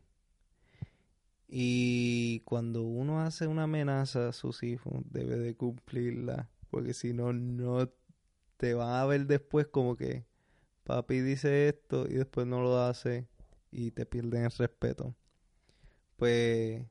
Y 1.54 2.40
cuando 2.46 2.82
uno 2.82 3.20
hace 3.20 3.46
una 3.46 3.64
amenaza 3.64 4.28
a 4.28 4.32
sus 4.32 4.62
hijos, 4.62 5.02
debe 5.10 5.36
de 5.36 5.54
cumplirla, 5.54 6.48
porque 6.70 6.94
si 6.94 7.12
no, 7.12 7.34
no 7.34 7.90
te 8.56 8.72
van 8.72 8.94
a 8.94 9.04
ver 9.04 9.26
después 9.26 9.66
como 9.66 9.94
que 9.94 10.24
papi 10.84 11.20
dice 11.20 11.68
esto 11.68 12.06
y 12.08 12.14
después 12.14 12.46
no 12.46 12.62
lo 12.62 12.78
hace 12.78 13.28
y 13.70 13.90
te 13.90 14.06
pierden 14.06 14.44
el 14.44 14.50
respeto. 14.50 15.14
Pues 16.16 16.82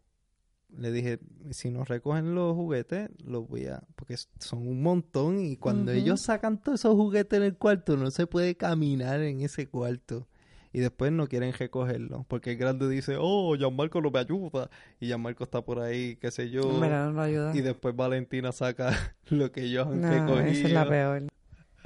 le 0.69 0.91
dije, 0.91 1.19
si 1.50 1.71
no 1.71 1.84
recogen 1.84 2.36
los 2.36 2.56
juguetes, 2.56 3.10
los 3.26 3.47
voy 3.47 3.65
a... 3.65 3.82
Porque 3.95 4.15
son 4.38 4.67
un 4.67 4.84
montón 4.84 5.39
y 5.39 5.58
cuando 5.58 5.91
ellos 5.91 6.21
sacan 6.21 6.62
todos 6.62 6.82
esos 6.82 6.93
juguetes 6.93 7.38
en 7.38 7.43
el 7.43 7.58
cuarto, 7.58 7.97
no 7.97 8.12
se 8.12 8.28
puede 8.28 8.56
caminar 8.56 9.21
en 9.21 9.41
ese 9.41 9.67
cuarto. 9.67 10.28
Y 10.73 10.79
después 10.79 11.12
no 11.12 11.27
quieren 11.27 11.51
recogerlo. 11.53 12.25
Porque 12.29 12.51
el 12.51 12.57
grande 12.57 12.88
dice, 12.88 13.17
oh, 13.19 13.55
Gianmarco 13.57 13.99
no 14.01 14.10
me 14.10 14.19
ayuda. 14.19 14.69
Y 14.99 15.07
Gianmarco 15.07 15.43
está 15.43 15.62
por 15.62 15.79
ahí, 15.79 16.15
qué 16.15 16.31
sé 16.31 16.49
yo. 16.49 16.71
Mira, 16.79 17.05
no 17.05 17.12
lo 17.12 17.21
ayuda. 17.21 17.55
Y 17.55 17.62
después 17.62 17.95
Valentina 17.95 18.51
saca 18.51 19.15
lo 19.29 19.51
que 19.51 19.63
ellos 19.63 19.88
han 19.88 20.01
No, 20.01 20.10
recogido. 20.10 20.39
esa 20.47 20.67
es 20.67 20.73
la 20.73 20.88
peor. 20.88 21.23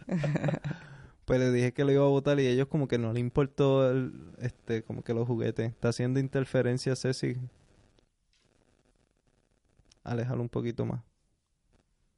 Pues 1.26 1.40
le 1.40 1.52
dije 1.52 1.74
que 1.74 1.84
lo 1.84 1.92
iba 1.92 2.04
a 2.04 2.08
votar 2.08 2.40
y 2.40 2.46
ellos 2.46 2.68
como 2.68 2.88
que 2.88 3.00
no 3.00 3.12
le 3.12 3.20
importó 3.20 3.90
el, 3.90 4.14
este, 4.38 4.84
como 4.84 5.02
que 5.04 5.16
los 5.16 5.26
juguetes. 5.28 5.72
Está 5.72 5.90
haciendo 5.90 6.20
interferencia 6.20 6.96
Ceci. 6.96 7.36
Aléjalo 10.04 10.44
un 10.44 10.50
poquito 10.50 10.86
más. 10.86 11.02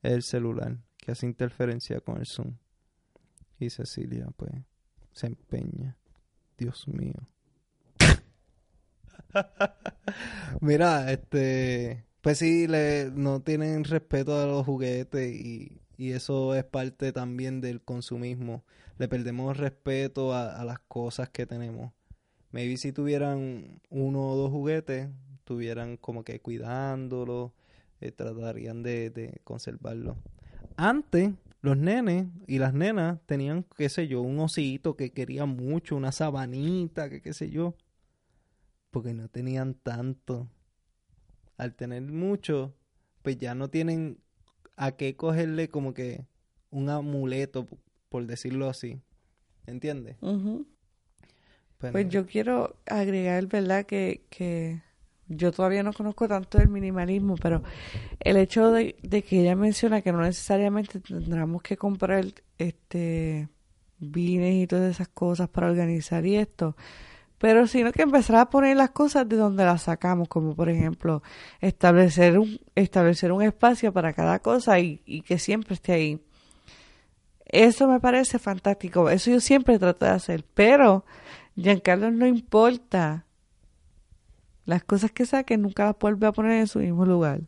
El 0.04 0.24
celular 0.24 0.78
que 0.98 1.12
hace 1.12 1.26
interferencia 1.26 2.02
con 2.02 2.18
el 2.18 2.26
Zoom. 2.26 2.58
Y 3.60 3.70
Cecilia, 3.70 4.28
pues, 4.36 4.52
se 5.14 5.28
empeña. 5.28 5.96
Dios 6.58 6.88
mío. 6.88 7.14
Mira, 10.62 11.12
este, 11.12 12.06
pues 12.22 12.40
sí, 12.40 12.68
le, 12.68 13.12
no 13.14 13.42
tienen 13.42 13.84
respeto 13.84 14.40
a 14.40 14.46
los 14.46 14.66
juguetes 14.66 15.34
y, 15.34 15.82
y 15.98 16.12
eso 16.12 16.56
es 16.56 16.64
parte 16.64 17.12
también 17.12 17.62
del 17.62 17.82
consumismo. 17.82 18.64
Le 18.98 19.08
perdemos 19.08 19.58
respeto 19.58 20.34
a, 20.34 20.60
a 20.60 20.66
las 20.66 20.80
cosas 20.80 21.30
que 21.30 21.46
tenemos. 21.46 21.94
Maybe 22.52 22.78
si 22.78 22.92
tuvieran 22.92 23.82
uno 23.90 24.30
o 24.30 24.36
dos 24.36 24.52
juguetes, 24.52 25.10
tuvieran 25.44 25.98
como 25.98 26.24
que 26.24 26.40
cuidándolo, 26.40 27.54
eh, 28.02 28.12
tratarían 28.12 28.84
de, 28.84 29.10
de 29.10 29.42
conservarlo. 29.44 30.18
Antes, 30.76 31.32
los 31.62 31.78
nenes 31.78 32.28
y 32.48 32.60
las 32.60 32.74
nenas 32.74 33.20
tenían, 33.26 33.66
qué 33.76 33.90
sé 33.90 34.08
yo, 34.08 34.22
un 34.22 34.40
osito 34.40 34.96
que 34.96 35.12
querían 35.12 35.50
mucho, 35.50 35.96
una 35.96 36.12
sabanita, 36.12 37.10
que 37.10 37.22
qué 37.22 37.34
sé 37.34 37.50
yo, 37.50 37.76
porque 38.92 39.14
no 39.14 39.28
tenían 39.28 39.74
tanto. 39.74 40.48
Al 41.58 41.74
tener 41.74 42.04
mucho, 42.04 42.76
pues 43.24 43.38
ya 43.38 43.56
no 43.56 43.70
tienen 43.70 44.20
a 44.76 44.92
qué 44.92 45.16
cogerle 45.16 45.70
como 45.70 45.94
que 45.94 46.26
un 46.70 46.90
amuleto, 46.90 47.68
por 48.10 48.28
decirlo 48.28 48.70
así. 48.70 49.02
¿Entiendes? 49.66 50.18
Pues 51.80 51.92
Pues 51.92 52.10
yo 52.10 52.26
quiero 52.26 52.78
agregar, 52.86 53.48
¿verdad? 53.48 53.86
Que, 53.86 54.26
que 54.30 54.82
yo 55.30 55.52
todavía 55.52 55.84
no 55.84 55.94
conozco 55.94 56.28
tanto 56.28 56.58
del 56.58 56.70
minimalismo, 56.70 57.36
pero 57.36 57.64
el 58.20 58.38
hecho 58.38 58.72
de, 58.72 58.96
que 58.96 59.42
ella 59.42 59.56
menciona 59.56 60.02
que 60.02 60.12
no 60.12 60.22
necesariamente 60.22 61.00
tendremos 61.00 61.62
que 61.62 61.78
comprar 61.78 62.26
este 62.58 63.50
bienes 64.00 64.56
y 64.56 64.68
todas 64.68 64.92
esas 64.92 65.08
cosas 65.08 65.50
para 65.50 65.68
organizar 65.68 66.26
y 66.26 66.36
esto, 66.36 66.76
pero 67.40 67.68
sino 67.68 67.92
que 67.92 68.04
empezar 68.04 68.38
a 68.38 68.50
poner 68.50 68.78
las 68.78 68.92
cosas 68.92 69.28
de 69.28 69.36
donde 69.38 69.66
las 69.66 69.84
sacamos, 69.84 70.28
como 70.28 70.56
por 70.56 70.70
ejemplo 70.70 71.24
establecer 71.62 72.40
un, 72.40 72.60
establecer 72.76 73.32
un 73.32 73.44
espacio 73.44 73.92
para 73.94 74.14
cada 74.14 74.40
cosa 74.40 74.80
y, 74.80 75.02
y 75.06 75.22
que 75.22 75.40
siempre 75.40 75.74
esté 75.74 75.94
ahí. 75.94 76.22
Eso 77.46 77.88
me 77.88 78.00
parece 78.00 78.40
fantástico, 78.40 79.10
eso 79.10 79.32
yo 79.32 79.40
siempre 79.40 79.80
trato 79.80 80.06
de 80.06 80.12
hacer, 80.12 80.44
pero 80.54 81.06
Giancarlo 81.58 82.12
no 82.12 82.28
importa. 82.28 83.26
Las 84.68 84.84
cosas 84.84 85.12
que 85.12 85.26
saque 85.26 85.58
nunca 85.58 85.86
las 85.86 85.98
vuelve 85.98 86.28
a 86.28 86.34
poner 86.34 86.60
en 86.60 86.68
su 86.68 86.80
mismo 86.80 87.06
lugar. 87.06 87.40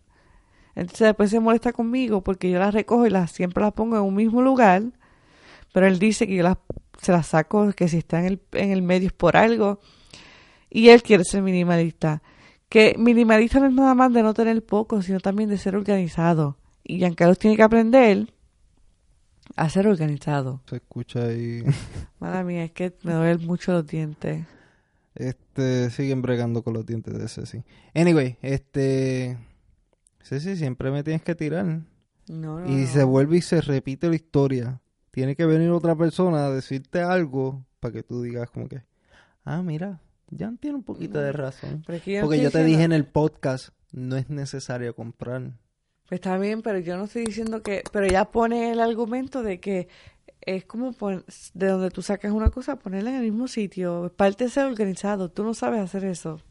Entonces 0.74 1.08
después 1.08 1.30
se 1.30 1.42
molesta 1.42 1.74
conmigo 1.74 2.24
porque 2.24 2.50
yo 2.50 2.60
las 2.60 2.74
recojo 2.74 3.06
y 3.06 3.10
las 3.10 3.32
siempre 3.32 3.62
las 3.62 3.74
pongo 3.74 3.98
en 3.98 4.04
un 4.04 4.16
mismo 4.16 4.42
lugar. 4.42 4.84
Pero 5.74 5.86
él 5.86 6.00
dice 6.00 6.28
que 6.28 6.38
yo 6.38 6.44
las, 6.44 6.58
se 6.98 7.12
las 7.12 7.28
saco, 7.28 7.74
que 7.74 7.90
si 7.90 7.98
está 7.98 8.22
en 8.22 8.26
el, 8.26 8.42
en 8.54 8.72
el 8.72 8.82
medio 8.82 9.08
es 9.08 9.14
por 9.14 9.36
algo. 9.36 9.82
Y 10.70 10.88
él 10.90 11.04
quiere 11.04 11.26
ser 11.26 11.42
minimalista. 11.42 12.24
Que 12.70 12.96
minimalista 12.98 13.60
no 13.60 13.68
es 13.68 13.74
nada 13.74 13.94
más 13.96 14.14
de 14.14 14.24
no 14.24 14.34
tener 14.34 14.66
poco, 14.66 15.02
sino 15.02 15.20
también 15.20 15.50
de 15.50 15.58
ser 15.58 15.76
organizado. 15.76 16.58
Y 16.86 17.00
Giancarlo 17.00 17.36
tiene 17.36 17.58
que 17.58 17.64
aprender 17.64 18.34
a 19.58 19.70
ser 19.70 19.88
organizado. 19.88 20.62
Se 20.70 20.78
escucha 20.78 21.26
ahí. 21.26 21.66
Madre 22.22 22.46
mía, 22.46 22.64
es 22.64 22.72
que 22.72 22.94
me 23.04 23.12
duelen 23.12 23.46
mucho 23.46 23.74
los 23.74 23.86
dientes. 23.86 24.46
Este, 25.20 25.90
siguen 25.90 26.22
bregando 26.22 26.64
con 26.64 26.74
los 26.74 26.86
dientes 26.86 27.14
de 27.14 27.28
Ceci. 27.28 27.64
Anyway, 27.94 28.38
este... 28.42 29.38
Ceci, 30.22 30.56
siempre 30.56 30.92
me 30.92 31.04
tienes 31.04 31.24
que 31.24 31.36
tirar. 31.36 31.66
No, 31.66 32.60
no, 32.62 32.66
Y 32.66 32.84
no. 32.84 32.88
se 32.88 33.04
vuelve 33.04 33.38
y 33.38 33.42
se 33.42 33.60
repite 33.60 34.08
la 34.08 34.16
historia. 34.16 34.82
Tiene 35.12 35.36
que 35.36 35.46
venir 35.46 35.72
otra 35.72 35.96
persona 35.96 36.46
a 36.46 36.52
decirte 36.52 37.02
algo 37.02 37.66
para 37.82 37.92
que 37.92 38.04
tú 38.04 38.22
digas 38.22 38.50
como 38.50 38.70
que... 38.70 38.82
Ah, 39.44 39.62
mira, 39.62 40.00
Jan 40.38 40.58
tiene 40.58 40.78
un 40.78 40.84
poquito 40.84 41.20
de 41.20 41.34
razón. 41.34 41.84
Yo 41.86 42.22
no 42.22 42.28
Porque 42.28 42.42
yo 42.42 42.50
te 42.50 42.64
dije 42.64 42.84
en 42.84 42.94
el 42.94 43.06
podcast, 43.06 43.70
no 43.92 44.16
es 44.16 44.30
necesario 44.30 44.96
comprar. 44.96 45.52
Pues 46.08 46.20
está 46.22 46.38
bien, 46.38 46.62
pero 46.62 46.80
yo 46.80 46.96
no 46.96 47.04
estoy 47.04 47.26
diciendo 47.26 47.62
que... 47.62 47.84
Pero 47.92 48.06
ella 48.06 48.24
pone 48.24 48.72
el 48.72 48.80
argumento 48.80 49.44
de 49.44 49.60
que 49.60 49.90
es 50.42 50.66
como 50.66 50.92
de 50.92 51.68
donde 51.68 51.92
tú 51.92 52.02
sacas 52.02 52.32
una 52.32 52.50
cosa, 52.50 52.78
ponerla 52.78 53.12
en 53.12 53.18
el 53.18 53.24
mismo 53.24 53.48
sitio. 53.48 54.08
Es 54.08 54.12
parte 54.12 54.46
de 54.46 54.50
ser 54.50 54.66
organizado. 54.66 55.30
Tú 55.30 55.44
no 55.44 55.54
sabes 55.54 55.82
hacer 55.82 56.06
eso. 56.06 56.42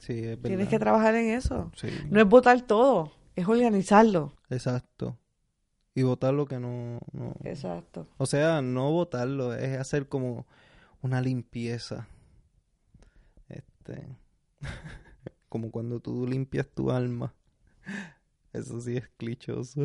Sí, 0.00 0.14
es 0.18 0.26
verdad. 0.26 0.42
Tienes 0.42 0.68
que 0.68 0.78
trabajar 0.78 1.14
en 1.14 1.30
eso. 1.30 1.70
Sí, 1.76 1.88
No 2.10 2.20
es 2.20 2.26
votar 2.26 2.60
todo, 2.62 3.12
es 3.36 3.46
organizarlo. 3.46 4.32
exacto. 4.50 5.18
Y 5.94 6.04
votar 6.04 6.32
lo 6.32 6.46
que 6.46 6.58
no, 6.58 7.00
no... 7.12 7.34
Exacto. 7.44 8.08
O 8.16 8.24
sea, 8.24 8.62
no 8.62 8.90
votarlo, 8.90 9.52
es 9.52 9.78
hacer 9.78 10.08
como 10.08 10.46
una 11.02 11.20
limpieza. 11.20 12.08
Este... 13.50 14.16
como 15.50 15.70
cuando 15.70 16.00
tú 16.00 16.26
limpias 16.26 16.66
tu 16.66 16.90
alma. 16.90 17.34
Eso 18.54 18.80
sí 18.80 18.96
es 18.96 19.06
clichoso. 19.18 19.82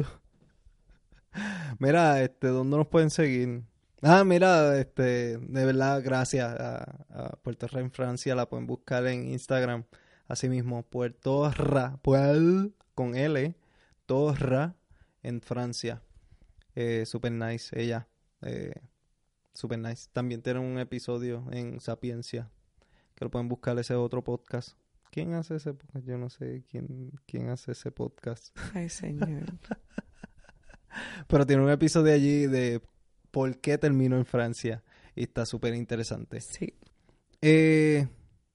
Mira, 1.79 2.21
este, 2.21 2.47
¿dónde 2.47 2.77
nos 2.77 2.87
pueden 2.87 3.09
seguir? 3.09 3.63
Ah, 4.01 4.23
mira, 4.23 4.79
este, 4.79 5.37
de 5.37 5.65
verdad, 5.65 6.01
gracias 6.03 6.47
a, 6.59 6.83
a 7.09 7.35
Puerto 7.41 7.65
Rico 7.67 7.79
en 7.79 7.91
Francia, 7.91 8.35
la 8.35 8.47
pueden 8.47 8.67
buscar 8.67 9.05
en 9.07 9.27
Instagram. 9.27 9.85
Asimismo, 10.27 10.83
Puerto 10.83 11.49
Ra, 11.51 11.97
Puel, 12.03 12.75
con 12.93 13.15
L, 13.15 13.55
Torra, 14.05 14.75
en 15.23 15.41
Francia. 15.41 16.01
Eh, 16.75 17.05
super 17.05 17.31
nice, 17.31 17.79
ella. 17.79 18.07
Eh, 18.41 18.73
super 19.53 19.79
nice. 19.79 20.09
También 20.13 20.41
tienen 20.41 20.63
un 20.63 20.79
episodio 20.79 21.45
en 21.51 21.79
Sapiencia, 21.79 22.51
que 23.15 23.25
lo 23.25 23.31
pueden 23.31 23.47
buscar, 23.47 23.77
ese 23.79 23.95
otro 23.95 24.23
podcast. 24.23 24.77
¿Quién 25.11 25.33
hace 25.33 25.55
ese 25.55 25.73
podcast? 25.73 26.05
Yo 26.05 26.17
no 26.17 26.29
sé 26.29 26.63
quién, 26.69 27.11
quién 27.25 27.49
hace 27.49 27.71
ese 27.71 27.91
podcast. 27.91 28.55
Ay, 28.73 28.89
señor. 28.89 29.45
Pero 31.27 31.45
tiene 31.45 31.63
un 31.63 31.69
episodio 31.69 32.13
allí 32.13 32.47
de 32.47 32.81
por 33.31 33.57
qué 33.59 33.77
terminó 33.77 34.17
en 34.17 34.25
Francia. 34.25 34.83
Y 35.15 35.23
está 35.23 35.45
súper 35.45 35.73
interesante. 35.73 36.41
Sí. 36.41 36.73
Eh, 37.41 38.07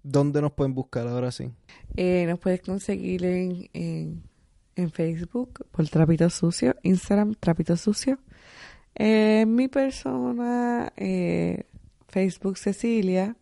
¿Dónde 0.02 0.40
nos 0.40 0.52
pueden 0.52 0.74
buscar 0.74 1.06
ahora 1.06 1.30
sí? 1.30 1.50
Eh, 1.96 2.26
nos 2.26 2.38
puedes 2.38 2.60
conseguir 2.60 3.24
en, 3.24 3.68
en, 3.72 4.22
en 4.74 4.90
Facebook 4.90 5.66
por 5.70 5.88
Trapito 5.88 6.28
Sucio, 6.30 6.74
Instagram 6.82 7.34
Trapito 7.34 7.76
Sucio. 7.76 8.18
Eh, 8.94 9.46
mi 9.46 9.68
persona, 9.68 10.92
eh, 10.96 11.64
Facebook 12.08 12.58
Cecilia, 12.58 13.36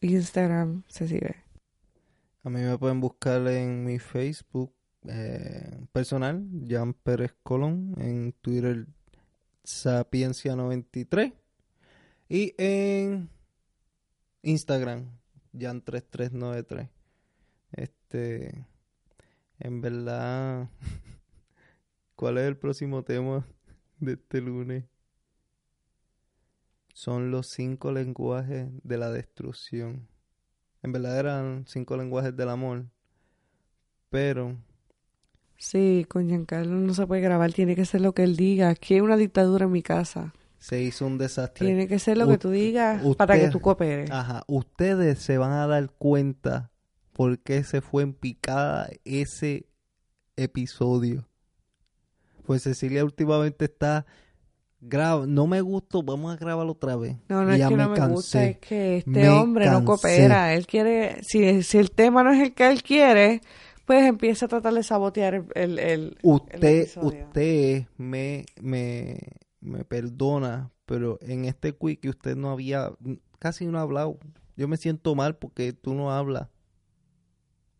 Instagram 0.00 0.82
Cecilia. 0.88 1.44
A 2.42 2.50
mí 2.50 2.60
me 2.60 2.76
pueden 2.76 3.00
buscar 3.00 3.46
en 3.48 3.84
mi 3.84 3.98
Facebook 3.98 4.74
eh, 5.08 5.86
personal, 5.92 6.46
Jan 6.66 6.94
Pérez 6.94 7.34
Colón, 7.42 7.94
en 7.98 8.32
Twitter 8.40 8.86
Sapiencia93 9.64 11.34
y 12.28 12.54
en 12.58 13.28
Instagram 14.42 15.10
Jan3393. 15.54 16.88
Este, 17.72 18.66
en 19.58 19.80
verdad, 19.80 20.68
¿cuál 22.16 22.38
es 22.38 22.44
el 22.44 22.56
próximo 22.56 23.02
tema 23.02 23.46
de 23.98 24.12
este 24.12 24.40
lunes? 24.40 24.84
Son 26.94 27.30
los 27.30 27.48
cinco 27.48 27.92
lenguajes 27.92 28.68
de 28.82 28.98
la 28.98 29.10
destrucción. 29.10 30.08
En 30.82 30.92
verdad 30.92 31.18
eran 31.18 31.64
cinco 31.66 31.96
lenguajes 31.96 32.36
del 32.36 32.48
amor. 32.48 32.86
Pero 34.10 34.56
Sí, 35.66 36.04
con 36.10 36.28
Giancarlo 36.28 36.74
no 36.74 36.92
se 36.92 37.06
puede 37.06 37.22
grabar, 37.22 37.50
tiene 37.54 37.74
que 37.74 37.86
ser 37.86 38.02
lo 38.02 38.12
que 38.12 38.22
él 38.22 38.36
diga. 38.36 38.68
Aquí 38.68 38.94
hay 38.94 39.00
una 39.00 39.16
dictadura 39.16 39.64
en 39.64 39.72
mi 39.72 39.82
casa. 39.82 40.34
se 40.58 40.80
hizo 40.82 41.06
un 41.06 41.18
desastre. 41.18 41.66
Tiene 41.66 41.88
que 41.88 41.98
ser 41.98 42.16
lo 42.18 42.26
que 42.26 42.38
tú 42.38 42.50
digas 42.50 43.02
usted- 43.02 43.16
para 43.18 43.38
que 43.38 43.48
tú 43.48 43.60
cooperes. 43.60 44.10
Ajá, 44.10 44.44
ustedes 44.46 45.18
se 45.18 45.36
van 45.38 45.52
a 45.52 45.66
dar 45.66 45.90
cuenta 45.90 46.70
por 47.12 47.38
qué 47.38 47.64
se 47.64 47.80
fue 47.82 48.02
en 48.02 48.14
picada 48.14 48.88
ese 49.04 49.66
episodio. 50.36 51.28
Pues 52.46 52.62
Cecilia 52.62 53.04
últimamente 53.04 53.64
está 53.66 54.04
graba, 54.80 55.26
no 55.26 55.46
me 55.46 55.60
gustó, 55.60 56.02
vamos 56.02 56.32
a 56.34 56.36
grabarlo 56.36 56.72
otra 56.72 56.96
vez. 56.96 57.16
No, 57.28 57.44
no 57.44 57.52
es 57.52 57.58
que 57.66 57.76
me 57.76 57.82
no 57.84 57.90
me 57.90 58.06
gusta, 58.08 58.38
cansé. 58.38 58.50
es 58.50 58.58
que 58.58 58.96
este 58.98 59.10
Me 59.10 59.28
hombre 59.30 59.70
no 59.70 59.84
coopera. 59.84 60.52
Él 60.54 60.66
quiere, 60.66 61.22
si, 61.22 61.62
si 61.62 61.78
el 61.78 61.90
tema 61.90 62.22
no 62.22 62.32
es 62.32 62.40
el 62.42 62.52
que 62.54 62.68
él 62.70 62.82
quiere, 62.82 63.40
pues 63.84 64.04
empieza 64.06 64.46
a 64.46 64.48
tratar 64.48 64.74
de 64.74 64.82
sabotear 64.82 65.46
el, 65.54 65.78
el, 65.78 66.18
Usted, 66.22 66.88
usted 67.02 67.86
me, 67.96 68.46
me, 68.60 69.18
me 69.60 69.84
perdona, 69.84 70.70
pero 70.86 71.18
en 71.22 71.44
este 71.44 71.76
quick 71.76 72.04
usted 72.08 72.36
no 72.36 72.50
había, 72.50 72.92
casi 73.38 73.66
no 73.66 73.78
ha 73.78 73.82
hablado. 73.82 74.18
Yo 74.56 74.68
me 74.68 74.76
siento 74.76 75.14
mal 75.14 75.36
porque 75.36 75.72
tú 75.72 75.94
no 75.94 76.12
hablas. 76.12 76.48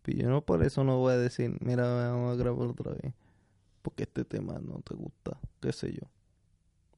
Y 0.06 0.16
yo 0.16 0.28
no 0.28 0.44
por 0.44 0.62
eso 0.62 0.84
no 0.84 0.98
voy 0.98 1.14
a 1.14 1.18
decir, 1.18 1.56
mira, 1.60 2.10
vamos 2.10 2.34
a 2.34 2.36
grabar 2.36 2.68
otra 2.68 2.92
vez. 2.92 3.14
Porque 3.80 4.02
este 4.02 4.24
tema 4.24 4.58
no 4.58 4.80
te 4.80 4.94
gusta, 4.94 5.38
qué 5.60 5.72
sé 5.72 5.92
yo. 5.92 6.02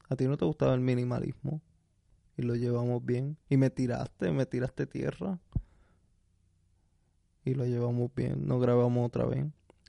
A 0.08 0.16
ti 0.16 0.26
no 0.26 0.36
te 0.36 0.44
gustaba 0.44 0.74
el 0.74 0.80
minimalismo. 0.80 1.60
Y 2.36 2.42
lo 2.42 2.54
llevamos 2.54 3.04
bien. 3.04 3.38
Y 3.48 3.56
me 3.56 3.70
tiraste, 3.70 4.30
me 4.30 4.46
tiraste 4.46 4.86
tierra. 4.86 5.38
Y 7.46 7.54
lo 7.54 7.64
llevamos 7.64 8.10
bien, 8.14 8.46
no 8.46 8.58
grabamos 8.58 9.06
otra 9.06 9.24
vez. 9.24 9.46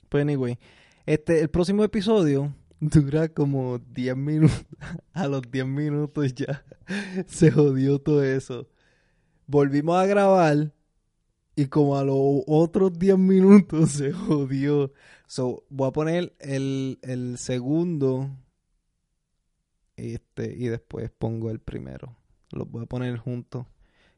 Pues 0.08 0.22
anyway, 0.22 0.58
este, 1.06 1.40
el 1.40 1.50
próximo 1.50 1.84
episodio 1.84 2.54
dura 2.80 3.28
como 3.28 3.78
10 3.78 4.16
minutos. 4.16 4.64
A 5.12 5.26
los 5.26 5.42
10 5.42 5.66
minutos 5.66 6.34
ya 6.34 6.64
se 7.26 7.50
jodió 7.50 7.98
todo 7.98 8.22
eso. 8.22 8.68
Volvimos 9.46 9.96
a 9.96 10.06
grabar 10.06 10.72
y 11.56 11.66
como 11.66 11.96
a 11.96 12.04
los 12.04 12.16
otros 12.46 12.96
10 12.96 13.18
minutos 13.18 13.90
se 13.92 14.12
jodió. 14.12 14.92
So, 15.26 15.64
voy 15.68 15.88
a 15.88 15.92
poner 15.92 16.36
el, 16.38 17.00
el 17.02 17.38
segundo 17.38 18.30
este, 19.96 20.54
y 20.56 20.68
después 20.68 21.10
pongo 21.10 21.50
el 21.50 21.58
primero. 21.58 22.14
Los 22.52 22.70
voy 22.70 22.84
a 22.84 22.86
poner 22.86 23.16
juntos 23.16 23.66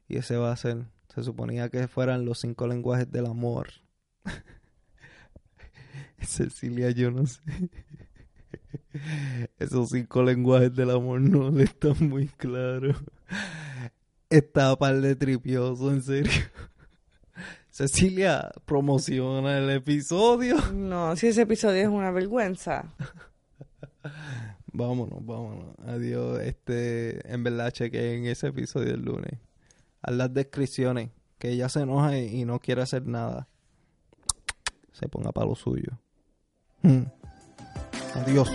y 0.07 0.17
ese 0.17 0.37
va 0.37 0.51
a 0.51 0.57
ser. 0.57 0.85
Se 1.13 1.23
suponía 1.23 1.69
que 1.69 1.87
fueran 1.87 2.25
los 2.25 2.39
cinco 2.39 2.67
lenguajes 2.67 3.11
del 3.11 3.25
amor. 3.25 3.69
Cecilia, 6.21 6.91
yo 6.91 7.11
no 7.11 7.25
sé. 7.25 7.41
Esos 9.59 9.89
cinco 9.89 10.23
lenguajes 10.23 10.73
del 10.73 10.91
amor 10.91 11.19
no 11.19 11.51
le 11.51 11.63
están 11.65 11.95
muy 12.07 12.27
claros. 12.27 12.95
Está 14.29 14.75
par 14.77 15.01
de 15.01 15.15
tripioso, 15.15 15.91
en 15.91 16.01
serio. 16.01 16.31
Cecilia, 17.69 18.49
promociona 18.65 19.57
el 19.57 19.69
episodio. 19.69 20.57
No, 20.73 21.15
si 21.15 21.27
ese 21.27 21.41
episodio 21.41 21.81
es 21.81 21.87
una 21.87 22.11
vergüenza. 22.11 22.93
Vámonos, 24.71 25.25
vámonos. 25.25 25.75
Adiós. 25.85 26.39
Este, 26.41 27.31
en 27.31 27.43
verdad, 27.43 27.71
chequeen 27.71 28.25
ese 28.25 28.47
episodio 28.47 28.93
el 28.93 29.01
lunes. 29.01 29.33
Haz 30.01 30.15
las 30.15 30.33
descripciones. 30.33 31.11
Que 31.37 31.49
ella 31.49 31.69
se 31.69 31.81
enoja 31.81 32.17
y, 32.19 32.45
no 32.45 32.59
quiere 32.59 32.83
hacer 32.83 33.07
nada. 33.07 33.47
Se 34.91 35.07
ponga 35.09 35.31
para 35.31 35.47
lo 35.47 35.55
suyo. 35.55 35.97
Mm. 36.83 37.05
Adiós. 38.15 38.49